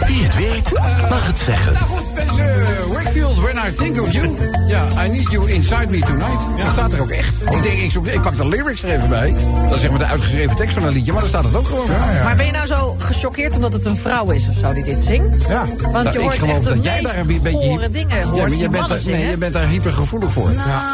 [0.07, 0.73] Wie het weet,
[1.11, 1.73] mag het zeggen.
[1.73, 4.37] Nou goed, mensen, Wakefield, when I think of you.
[4.67, 6.57] Ja, I need you inside me tonight.
[6.57, 7.41] Dat staat er ook echt.
[7.43, 9.35] Ik denk, ik, zoek, ik pak de lyrics er even bij.
[9.65, 11.67] Dat is zeg maar de uitgeschreven tekst van een liedje, maar daar staat het ook
[11.67, 11.89] gewoon.
[12.25, 15.01] Maar ben je nou zo gechoqueerd omdat het een vrouw is of zo die dit
[15.01, 15.49] zingt?
[15.49, 15.65] Ja.
[15.81, 17.91] Want Nou, je ik hoort geloof echt de dat jij meest daar een beetje gore
[17.91, 20.51] dingen Ja, hoort maar die je bent, daar, nee, je bent daar hypergevoelig voor.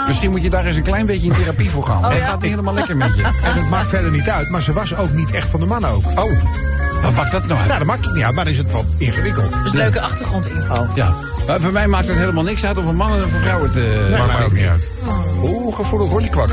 [0.06, 2.04] Misschien moet je daar eens een klein beetje in therapie voor gaan.
[2.04, 2.26] Oh, Het ja?
[2.26, 3.22] gaat niet helemaal lekker met je.
[3.22, 5.90] En het maakt verder niet uit, maar ze was ook niet echt van de mannen
[5.90, 6.04] ook.
[6.14, 6.30] Oh,
[7.02, 7.66] wat maakt dat nou uit?
[7.66, 9.52] Nou, dat maakt het niet uit, maar dan is het wat ingewikkeld.
[9.62, 10.86] Dus leuke achtergrondinfo.
[10.94, 11.14] Ja.
[11.46, 13.76] Maar voor mij maakt het helemaal niks uit of een man of een vrouw het...
[13.76, 14.88] eh Maakt mij ook niet uit.
[15.42, 16.48] Oeh, gevoelig hoor, die kwak.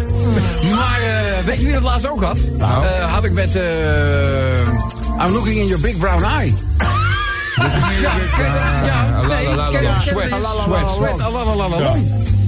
[0.75, 2.37] Maar eh, weet je wie dat laatst ook had?
[2.59, 3.55] Eh, had ik met...
[3.55, 4.61] eh
[5.25, 6.53] I'm looking in your big brown eye.
[8.01, 8.11] ja,
[8.85, 9.47] ja, nee,
[9.99, 10.89] Sweat, sweat, sweat.
[10.91, 11.77] sweat, alalalala.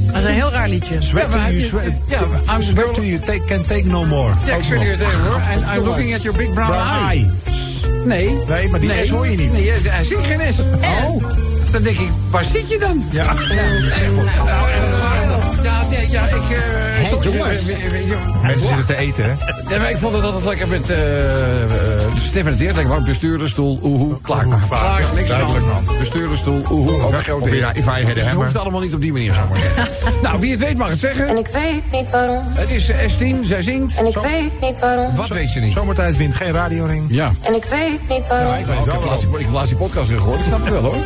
[0.07, 0.95] Dat is een heel raar liedje.
[1.01, 1.91] Sweat to you, sweat.
[2.05, 2.19] ja,
[2.55, 4.33] I'm sweat to you, take, can take no more.
[4.45, 5.41] Ja, ik zweer je tegen hoor.
[5.51, 6.73] En I'm looking at your big Brown
[7.09, 7.29] eye.
[8.07, 8.37] Nee.
[8.47, 9.51] Nee, maar die S hoor je niet.
[9.51, 10.59] Nee, hij zingt geen S.
[10.59, 11.23] Oh.
[11.71, 13.03] Dan denk ik, waar zit je dan?
[13.11, 13.33] Ja.
[13.33, 14.69] Nou,
[15.63, 15.76] Ja,
[16.09, 16.33] ja, ik...
[16.33, 17.65] eh sorry, jongens.
[18.41, 19.29] Mensen zitten te eten, hè?
[19.73, 22.75] Ja, maar ik vond het altijd lekker met eh uh, Stefan het Eert.
[22.75, 24.45] Lekker maar bestuurdersstoel, oehoe, klaar.
[24.69, 25.47] Klaar, niks aan.
[25.99, 28.93] Bestuurdersstoel, oehoe, ook een grote ja, if I had a Dus het hoeft allemaal niet
[28.93, 30.13] op die manier, zou ik maar zeggen.
[30.23, 31.27] nou, wie het weet mag het zeggen.
[31.27, 32.43] En ik weet niet waarom.
[32.45, 33.97] Het is eh, S10, zij zingt.
[33.97, 35.15] En ik weet niet waarom.
[35.15, 35.71] Wat weet ze niet?
[35.71, 37.05] Zomertijd wint geen radioring.
[37.09, 37.31] Ja.
[37.41, 38.53] En ik weet niet waarom.
[38.53, 38.59] Ik
[39.37, 40.39] ik heb laatst die podcast weer gehoord.
[40.39, 40.93] Ik snap het wel, hoor.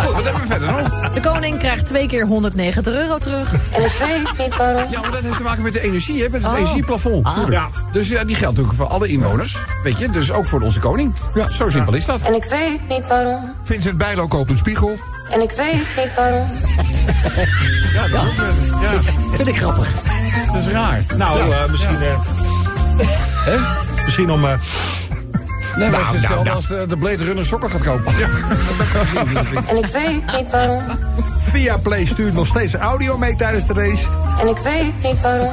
[0.00, 1.12] Goed, wat hebben we verder nog?
[1.12, 3.52] De koning krijgt twee keer 190 euro terug.
[3.52, 4.19] En ik weet niet waarom.
[4.90, 6.28] Ja, maar dat heeft te maken met de energie, hè?
[6.28, 6.58] Met het Oh.
[6.58, 7.28] energieplafond.
[7.48, 7.68] Ja.
[7.92, 9.56] Dus ja, die geldt natuurlijk voor alle inwoners.
[9.82, 11.14] Weet je, dus ook voor onze koning.
[11.34, 12.20] Ja, zo simpel is dat.
[12.22, 13.54] En ik weet niet waarom.
[13.62, 14.98] Vincent Bijlo koopt een spiegel.
[15.30, 16.46] En ik weet niet waarom.
[17.94, 18.90] Ja, dat is, eh, ja,
[19.32, 19.88] Vind ik grappig.
[20.52, 21.04] dat is raar.
[21.16, 22.18] Nou, eh, misschien, eh,
[23.44, 23.56] Hè?
[24.04, 24.44] misschien om...
[24.44, 24.52] eh,
[25.76, 26.54] Nee, maar het is nou, hetzelfde nou.
[26.56, 28.12] als de, de Blade Runner sokken gaat kopen.
[29.66, 30.82] En ik weet niet waarom.
[31.38, 34.06] Via Play stuurt nog steeds audio mee tijdens de race.
[34.40, 35.52] En ik weet niet waarom.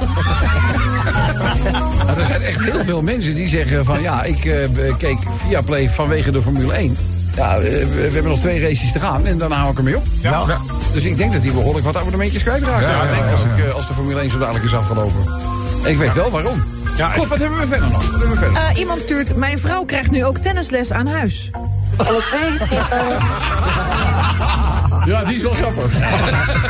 [2.06, 4.02] Nou, er zijn echt heel veel mensen die zeggen van...
[4.02, 6.98] ja, ik eh, keek via Play vanwege de Formule 1.
[7.36, 9.98] Ja, eh, we, we hebben nog twee races te gaan en daarna hou ik ermee
[9.98, 10.06] op.
[10.22, 10.44] Ja.
[10.48, 10.58] Ja.
[10.94, 12.82] Dus ik denk dat die behoorlijk wat abonnementjes kwijtraakt.
[12.82, 13.64] Ja, Ja, ja, denk ja, als, ja.
[13.64, 15.26] ik, eh, als de Formule 1 zo dadelijk is afgelopen.
[15.84, 16.64] En ik weet wel waarom.
[16.98, 18.02] Ja, Goed, wat hebben we verder nog?
[18.02, 18.62] Wat hebben we verder?
[18.62, 21.52] Eh, iemand stuurt, mijn vrouw krijgt nu ook tennisles aan huis.
[21.98, 23.24] En ik weet niet waarom.
[25.06, 25.92] Ja, die is wel grappig.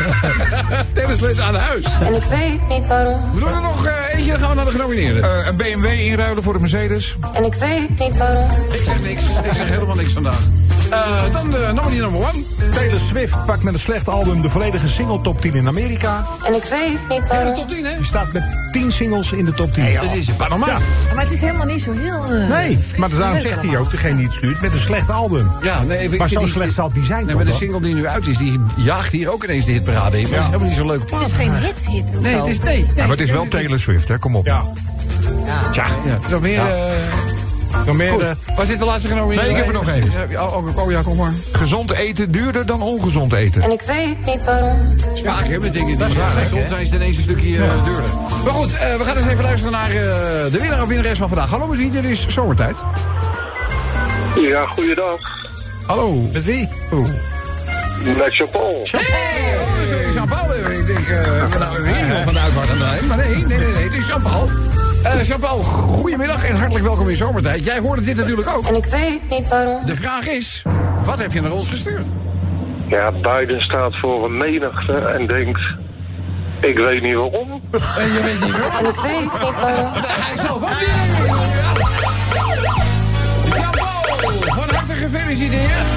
[0.93, 1.85] Tennisles aan huis.
[2.01, 3.33] En ik weet niet waarom.
[3.33, 5.23] We doen er nog eh, eentje, dan gaan we naar de genomineerden.
[5.23, 7.15] Eh, een BMW inruilen voor een Mercedes.
[7.33, 8.47] En ik weet niet waarom.
[8.71, 9.21] ik zeg niks.
[9.23, 10.39] Ik zeg helemaal niks vandaag.
[10.89, 12.43] Eh, dan de nominee number one.
[12.73, 16.25] Taylor Swift pakt met een slecht album de volledige single top 10 in Amerika.
[16.43, 17.53] En ik weet niet Ja, de waarom.
[17.53, 17.95] top 10, hè?
[17.95, 19.93] Die staat met 10 singles in de top 10.
[19.93, 20.67] Dat is Panama.
[20.67, 20.77] Ja.
[21.15, 22.23] Maar het is helemaal niet zo heel...
[22.23, 24.77] eh, Nee, maar en daarom leuk zegt hij ook, degene die het stuurt, met een
[24.79, 25.51] slecht album.
[25.61, 27.57] Ja, nee, ik Maar zo die- slecht zal het niet zijn, Nee, toch, maar de
[27.57, 30.23] single die nu uit is, die jaagt hier ook ineens de hitparade in.
[30.23, 31.19] Maar dat is helemaal niet zo'n leuke plaat.
[31.19, 32.39] Het is geen hit-hit of Nee, zo.
[32.39, 32.85] het is nee.
[32.95, 34.17] Ja, maar het is wel Taylor Swift, hè?
[34.17, 34.45] Kom op.
[34.45, 34.63] Ja.
[35.71, 36.19] Tja, ja.
[36.29, 36.59] Nog meer...
[36.59, 36.91] eh,
[37.87, 39.41] Dan meer, Goed, eh, waar zit de laatste genomineerde?
[39.41, 40.41] Nee, ik heb er nog één.
[40.41, 41.33] Oh, oh, oh, ja, kom maar.
[41.51, 43.61] Gezond eten duurder dan ongezond eten.
[43.61, 44.97] En ik weet niet waarom.
[44.97, 46.07] Dat is vaak, hè, met dingen die.
[46.49, 48.03] Soms zijn ze ineens een stukje eh, duurder.
[48.43, 49.95] Maar goed, eh, we gaan eens even luisteren naar eh,
[50.51, 51.49] de winnaar of winnares van vandaag.
[51.49, 51.91] Hallo, met wie?
[51.91, 52.75] Dit is Zomertijd.
[54.35, 55.17] Ja, goeiedag.
[55.85, 56.13] Hallo.
[56.31, 56.69] met wie?
[56.91, 57.09] Oeh.
[58.17, 58.87] Met Jean-Paul.
[58.91, 60.71] Hey, oh, sorry, Jean-Paul.
[60.71, 63.07] Ik denk, eh nou weer iemand van de uitwaart aan de lijn.
[63.07, 64.49] Maar nee, nee, nee, nee, het is Jean-Paul.
[65.07, 67.65] Eh, Jean-Paul, goedemiddag en hartelijk welkom in Zomertijd.
[67.65, 68.67] Jij hoorde dit natuurlijk ook.
[68.67, 69.85] En ik weet niet waarom.
[69.85, 70.63] De vraag is,
[71.03, 72.05] wat heb je naar ons gestuurd?
[72.87, 75.61] Ja, Biden staat voor een menigte en denkt...
[76.61, 77.61] Ik weet niet waarom.
[77.71, 78.85] En je weet niet waarom.
[78.85, 79.91] En ik weet niet waarom.
[80.05, 80.89] Hij zelf ook niet.
[83.55, 84.03] Jean-Paul,
[84.53, 85.96] van harte gefeliciteerd.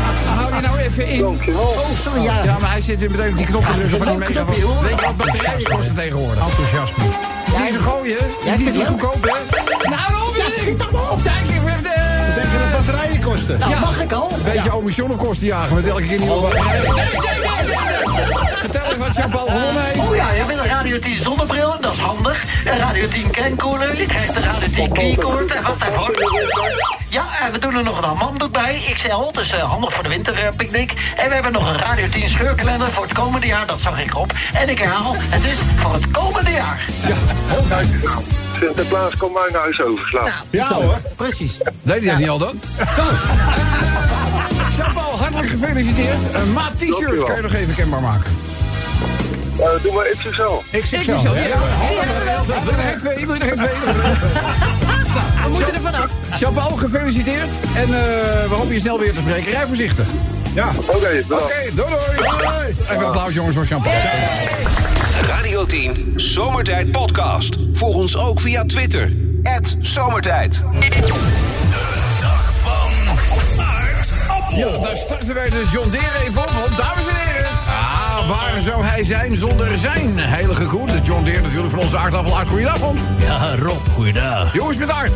[1.01, 1.21] Even in.
[1.23, 1.61] Dankjewel.
[1.61, 2.43] Oh, sorry, ja.
[2.45, 4.29] Ja, maar hij zit weer meteen op die knop te Ja, drukken van een die
[4.29, 4.83] megafoon.
[4.83, 6.45] Weet je wat batterijen kosten tegenwoordig?
[6.45, 7.05] Enthousiasme.
[7.57, 9.29] Die ze gooien, die is niet vindt goedkoop, hè?
[9.89, 11.21] Nou, dan op Ja, schiet dan op.
[11.23, 11.95] Kijk even de...
[12.35, 13.59] Denk je dat batterijen kosten?
[13.59, 13.81] Nou, Ja.
[13.81, 14.31] mag ik al?
[14.33, 16.83] Een beetje omission op kosten jagen met elke keer nieuwe batterijen.
[16.83, 18.57] Nee, nee, nee, nee, nee.
[18.57, 19.90] Vertel even wat Jean-Paul gewonnen
[20.91, 22.45] Radio 10 zonnebril, dat is handig.
[22.65, 25.55] Een Radio 10 kenkoeler, je krijgt een Radio 10 keycord.
[25.55, 26.15] En wat daarvoor?
[27.09, 30.09] Ja, en we doen er nog een amanddoek bij, XL, dus eh, handig voor de
[30.09, 30.95] winterpicknick.
[31.17, 34.11] En we hebben nog een Radio 10 scheurkalender voor het komende jaar, dat zag ik
[34.11, 34.33] erop.
[34.53, 36.87] En ik herhaal, het is voor het komende jaar.
[38.61, 40.31] Sinterklaas komt mij naar huis overslaan.
[40.51, 41.01] Ja Zo, hoor.
[41.17, 41.59] Precies.
[41.83, 42.61] Deed hij dat niet al dan?
[42.97, 43.03] Zo.
[44.77, 46.35] Jean-Paul, hartelijk gefeliciteerd.
[46.35, 48.50] Een maat t-shirt kan je nog even kenbaar maken.
[49.61, 50.77] Eh, doe maar XXL.
[50.77, 51.19] Ik zit Ik zo.
[51.19, 51.41] zo, ja.
[51.41, 51.49] hè?
[52.47, 53.27] Wil je er geen twee?
[53.27, 53.69] Wil je er geen twee?
[55.45, 56.13] We moeten er vanaf.
[56.39, 57.49] Jean-Paul, gefeliciteerd.
[57.75, 57.91] En eh,
[58.49, 59.53] we hopen je snel weer te spreken.
[59.53, 60.07] Rij voorzichtig.
[60.55, 60.69] Ja.
[60.77, 61.91] Oké, Oké, doei doei.
[62.83, 63.95] Even een applaus jongens voor Jean-Paul.
[65.27, 67.57] Radio 10 Zomertijd Podcast.
[67.73, 69.13] Volg ons ook via Twitter.
[69.81, 70.63] Zomertijd.
[74.55, 76.51] Ja, dan starten wij de John Deere even op.
[76.51, 77.30] Want dames en heren.
[78.11, 80.87] Ah, waar zou hij zijn zonder zijn heilige koe?
[80.87, 82.37] De John Deere natuurlijk van onze aardappel.
[82.37, 83.01] Art, goedenavond.
[83.19, 84.55] Ja, Rob, goeiedag.
[84.55, 85.13] Jongens met Art.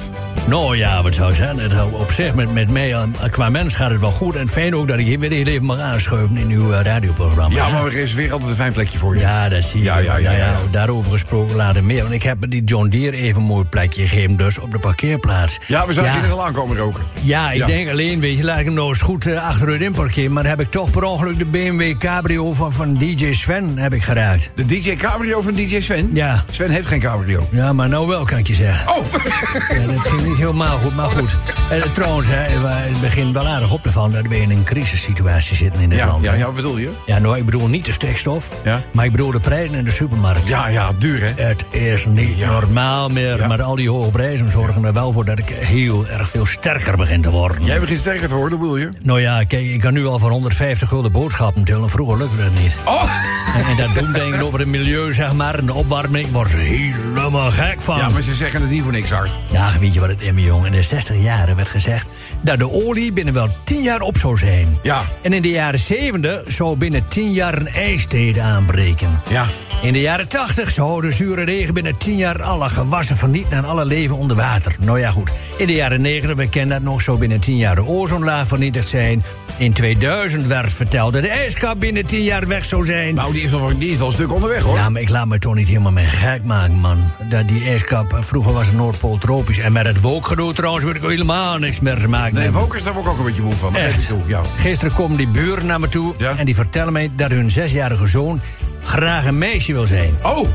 [0.48, 1.32] Nou ja, wat zou?
[1.34, 4.36] Het, op zich, met, met mij eh, qua mens gaat het wel goed.
[4.36, 7.56] En fijn ook dat ik hier weer heel even mag aanschuiven in uw eh, radioprogramma.
[7.56, 7.72] Ja, hè?
[7.72, 9.20] maar er is weer altijd een fijn plekje voor je.
[9.20, 9.84] Ja, dat zie je.
[9.84, 10.52] Ja, ja, ja, ja.
[10.52, 12.02] Nou daarover gesproken later meer.
[12.02, 15.58] Want ik heb die John Deere even een mooi plekje gegeven, dus op de parkeerplaats.
[15.66, 17.02] Ja, we zouden hier nog al aankomen roken.
[17.22, 19.92] ja, ik denk alleen, weet je, laat ik hem nou eens goed uh, achteruit in
[19.92, 20.32] parkeren.
[20.32, 24.02] Maar heb ik toch per ongeluk de BMW Cabrio van, van DJ Sven heb ik
[24.02, 24.50] geraakt.
[24.54, 26.10] De DJ Cabrio van DJ Sven?
[26.12, 26.44] Ja.
[26.50, 27.48] Sven heeft geen cabrio.
[27.50, 28.94] Ja, maar nou wel, kan ik je zeggen.
[28.94, 29.04] Oh!
[29.68, 30.33] Ja, dat ging niet.
[30.34, 31.34] Niet helemaal goed, maar goed.
[31.70, 34.64] Eh, trouwens, hè, we- het begint wel aardig op te vallen dat we in een
[34.64, 36.24] crisissituatie zitten in dit Ja, land.
[36.24, 36.36] ja, hè.
[36.38, 36.90] ja, wat bedoel je?
[37.06, 38.80] Ja, nou, ik bedoel niet de stikstof, Ja.
[38.92, 40.48] maar ik bedoel de prijzen in de supermarkt.
[40.48, 41.42] Ja, ja, duur hè?
[41.42, 45.38] Het is niet normaal meer, maar al die hoge prijzen zorgen er wel voor dat
[45.38, 47.64] ik heel erg veel sterker begin te worden.
[47.64, 48.88] Jij begint sterker te worden, bedoel je?
[49.02, 51.90] Nou ja, kijk, ik kan nu al voor 150 gulden boodschappen tillen.
[51.90, 52.76] Vroeger lukte dat niet.
[52.84, 53.02] Oh!
[53.56, 56.26] En, en dat doen denken over het milieu, zeg maar, en de opwarming.
[56.26, 57.96] Ik word helemaal gek van.
[57.96, 59.30] Ja, maar ze zeggen het niet voor niks hard.
[59.50, 60.66] Ja, weet je wat het mijn jongen?
[60.66, 62.06] In de 60 jaren werd gezegd
[62.40, 64.78] dat de olie binnen wel 10 jaar op zou zijn.
[64.82, 65.02] Ja.
[65.22, 69.20] En in de jaren 70 zou binnen 10 jaar een ijstijd aanbreken.
[69.30, 69.46] Ja.
[69.82, 73.64] In de jaren 80 zou de zure regen binnen 10 jaar alle gewassen vernietigen en
[73.64, 74.76] alle leven onder water.
[74.78, 75.30] Nou ja, goed.
[75.56, 78.88] In de jaren 90, we kennen dat nog, zou binnen 10 jaar de ozonlaag vernietigd
[78.88, 79.24] zijn.
[79.56, 83.14] In 2000 werd verteld dat de ijskap binnen 10 jaar weg zou zijn.
[83.14, 84.76] Nou, die is, al, die is al een stuk onderweg hoor.
[84.76, 86.98] Ja, maar ik laat me toch niet helemaal mee gek maken, man.
[87.28, 89.58] Dat die ijskap, eh, vroeger was de Noordpool tropisch.
[89.58, 92.50] En met het wolkgedoe trouwens wil ik helemaal niks meer te maken Nee.
[92.50, 93.72] Wokers, daar word ik ook een beetje moe van.
[93.72, 93.96] Maar Echt.
[93.96, 94.40] het toe, ja.
[94.56, 96.36] Gisteren komen die buren naar me toe Ja?
[96.36, 98.40] en die vertellen mij dat hun zesjarige zoon
[98.82, 100.14] graag een meisje wil zijn.
[100.22, 100.48] Oh!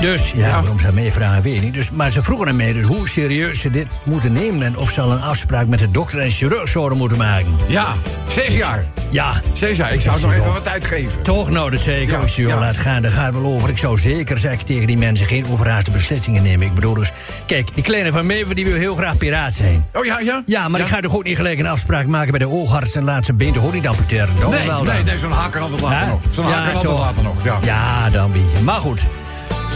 [0.00, 0.50] Dus, ja, Ja.
[0.60, 1.74] waarom ze mij vragen, weet ik niet.
[1.74, 4.62] Dus, maar ze vroegen aan mij dus hoe serieus ze dit moeten nemen...
[4.62, 7.56] en of ze al een afspraak met de dokter en chirurg zouden moeten maken.
[7.66, 7.86] Ja,
[8.26, 8.84] zes jaar.
[9.10, 9.92] Ja, Zes jaar.
[9.92, 11.22] Ik zou nog even wat tijd geven.
[11.22, 12.48] toch nou, dat zei ik Ja, ook, joh.
[12.48, 12.58] ja.
[12.58, 13.68] Laat gaan, daar gaat het wel over.
[13.68, 16.66] Ik zou zeker zeggen tegen die mensen geen overhaaste beslissingen nemen.
[16.66, 17.12] Ik bedoel dus,
[17.46, 19.84] kijk, die kleine van Mever die wil heel graag piraat zijn.
[19.94, 20.42] Oh ja, ja?
[20.46, 22.94] Ja, maar ik ga toch ook niet gelijk een afspraak maken bij de oogarts...
[22.96, 24.28] en laat zijn been toch ook niet amputeren?
[24.50, 26.06] Nee, wel nee, nee zo'n haker altijd later Hè?
[26.06, 26.20] nog.
[26.30, 27.00] Zo'n Ja, haker altijd toch.
[27.00, 27.58] later nog, ja.
[27.62, 28.64] Ja, dan weet je.
[28.64, 29.00] Maar goed.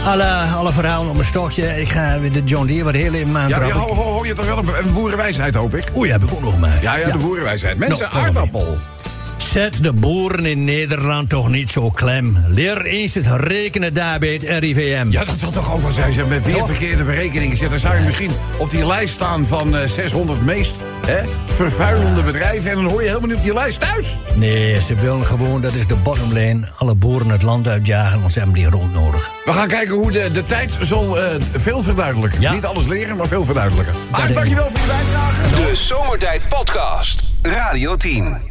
[0.05, 0.23] Alle,
[0.55, 1.81] alle verhalen op mijn stokje.
[1.81, 3.71] Ik ga de John Deere wat heel even Ja, ja, aantrappen.
[3.79, 5.91] ho, ho, ho, je toch wel een, een boerenwijsheid, hoop ik?
[5.95, 6.83] Oei, heb ik ook nog gemaakt.
[6.83, 7.77] Ja, ja, de boerenwijsheid.
[7.77, 8.77] Mensen, Nou, kom aardappel.
[9.41, 12.37] Zet de boeren in Nederland toch niet zo klem.
[12.47, 15.07] Leer eens het rekenen daar bij het RIVM.
[15.09, 16.13] Ja, dat zal toch over zijn.
[16.13, 17.69] Ze met weer verkeerde berekeningen zitten.
[17.69, 20.71] Dan zou je misschien op die lijst staan van eh, 600 meest
[21.05, 22.69] hè, vervuilende bedrijven.
[22.71, 24.15] En dan hoor je helemaal niet op die lijst thuis.
[24.35, 28.39] Nee, ze willen gewoon, dat is de bottomline, alle boeren het land uitjagen, want ze
[28.39, 29.29] hebben die grond nodig.
[29.45, 32.41] We gaan kijken hoe de, de tijd zal eh, veel verduidelijken.
[32.41, 32.53] Ja.
[32.53, 33.93] Niet alles leren, maar veel verduidelijken.
[34.15, 34.35] Denk ik.
[34.35, 35.69] dankjewel voor je bijdrage.
[35.69, 37.23] De Zomertijd Podcast.
[37.41, 38.50] Radio 10.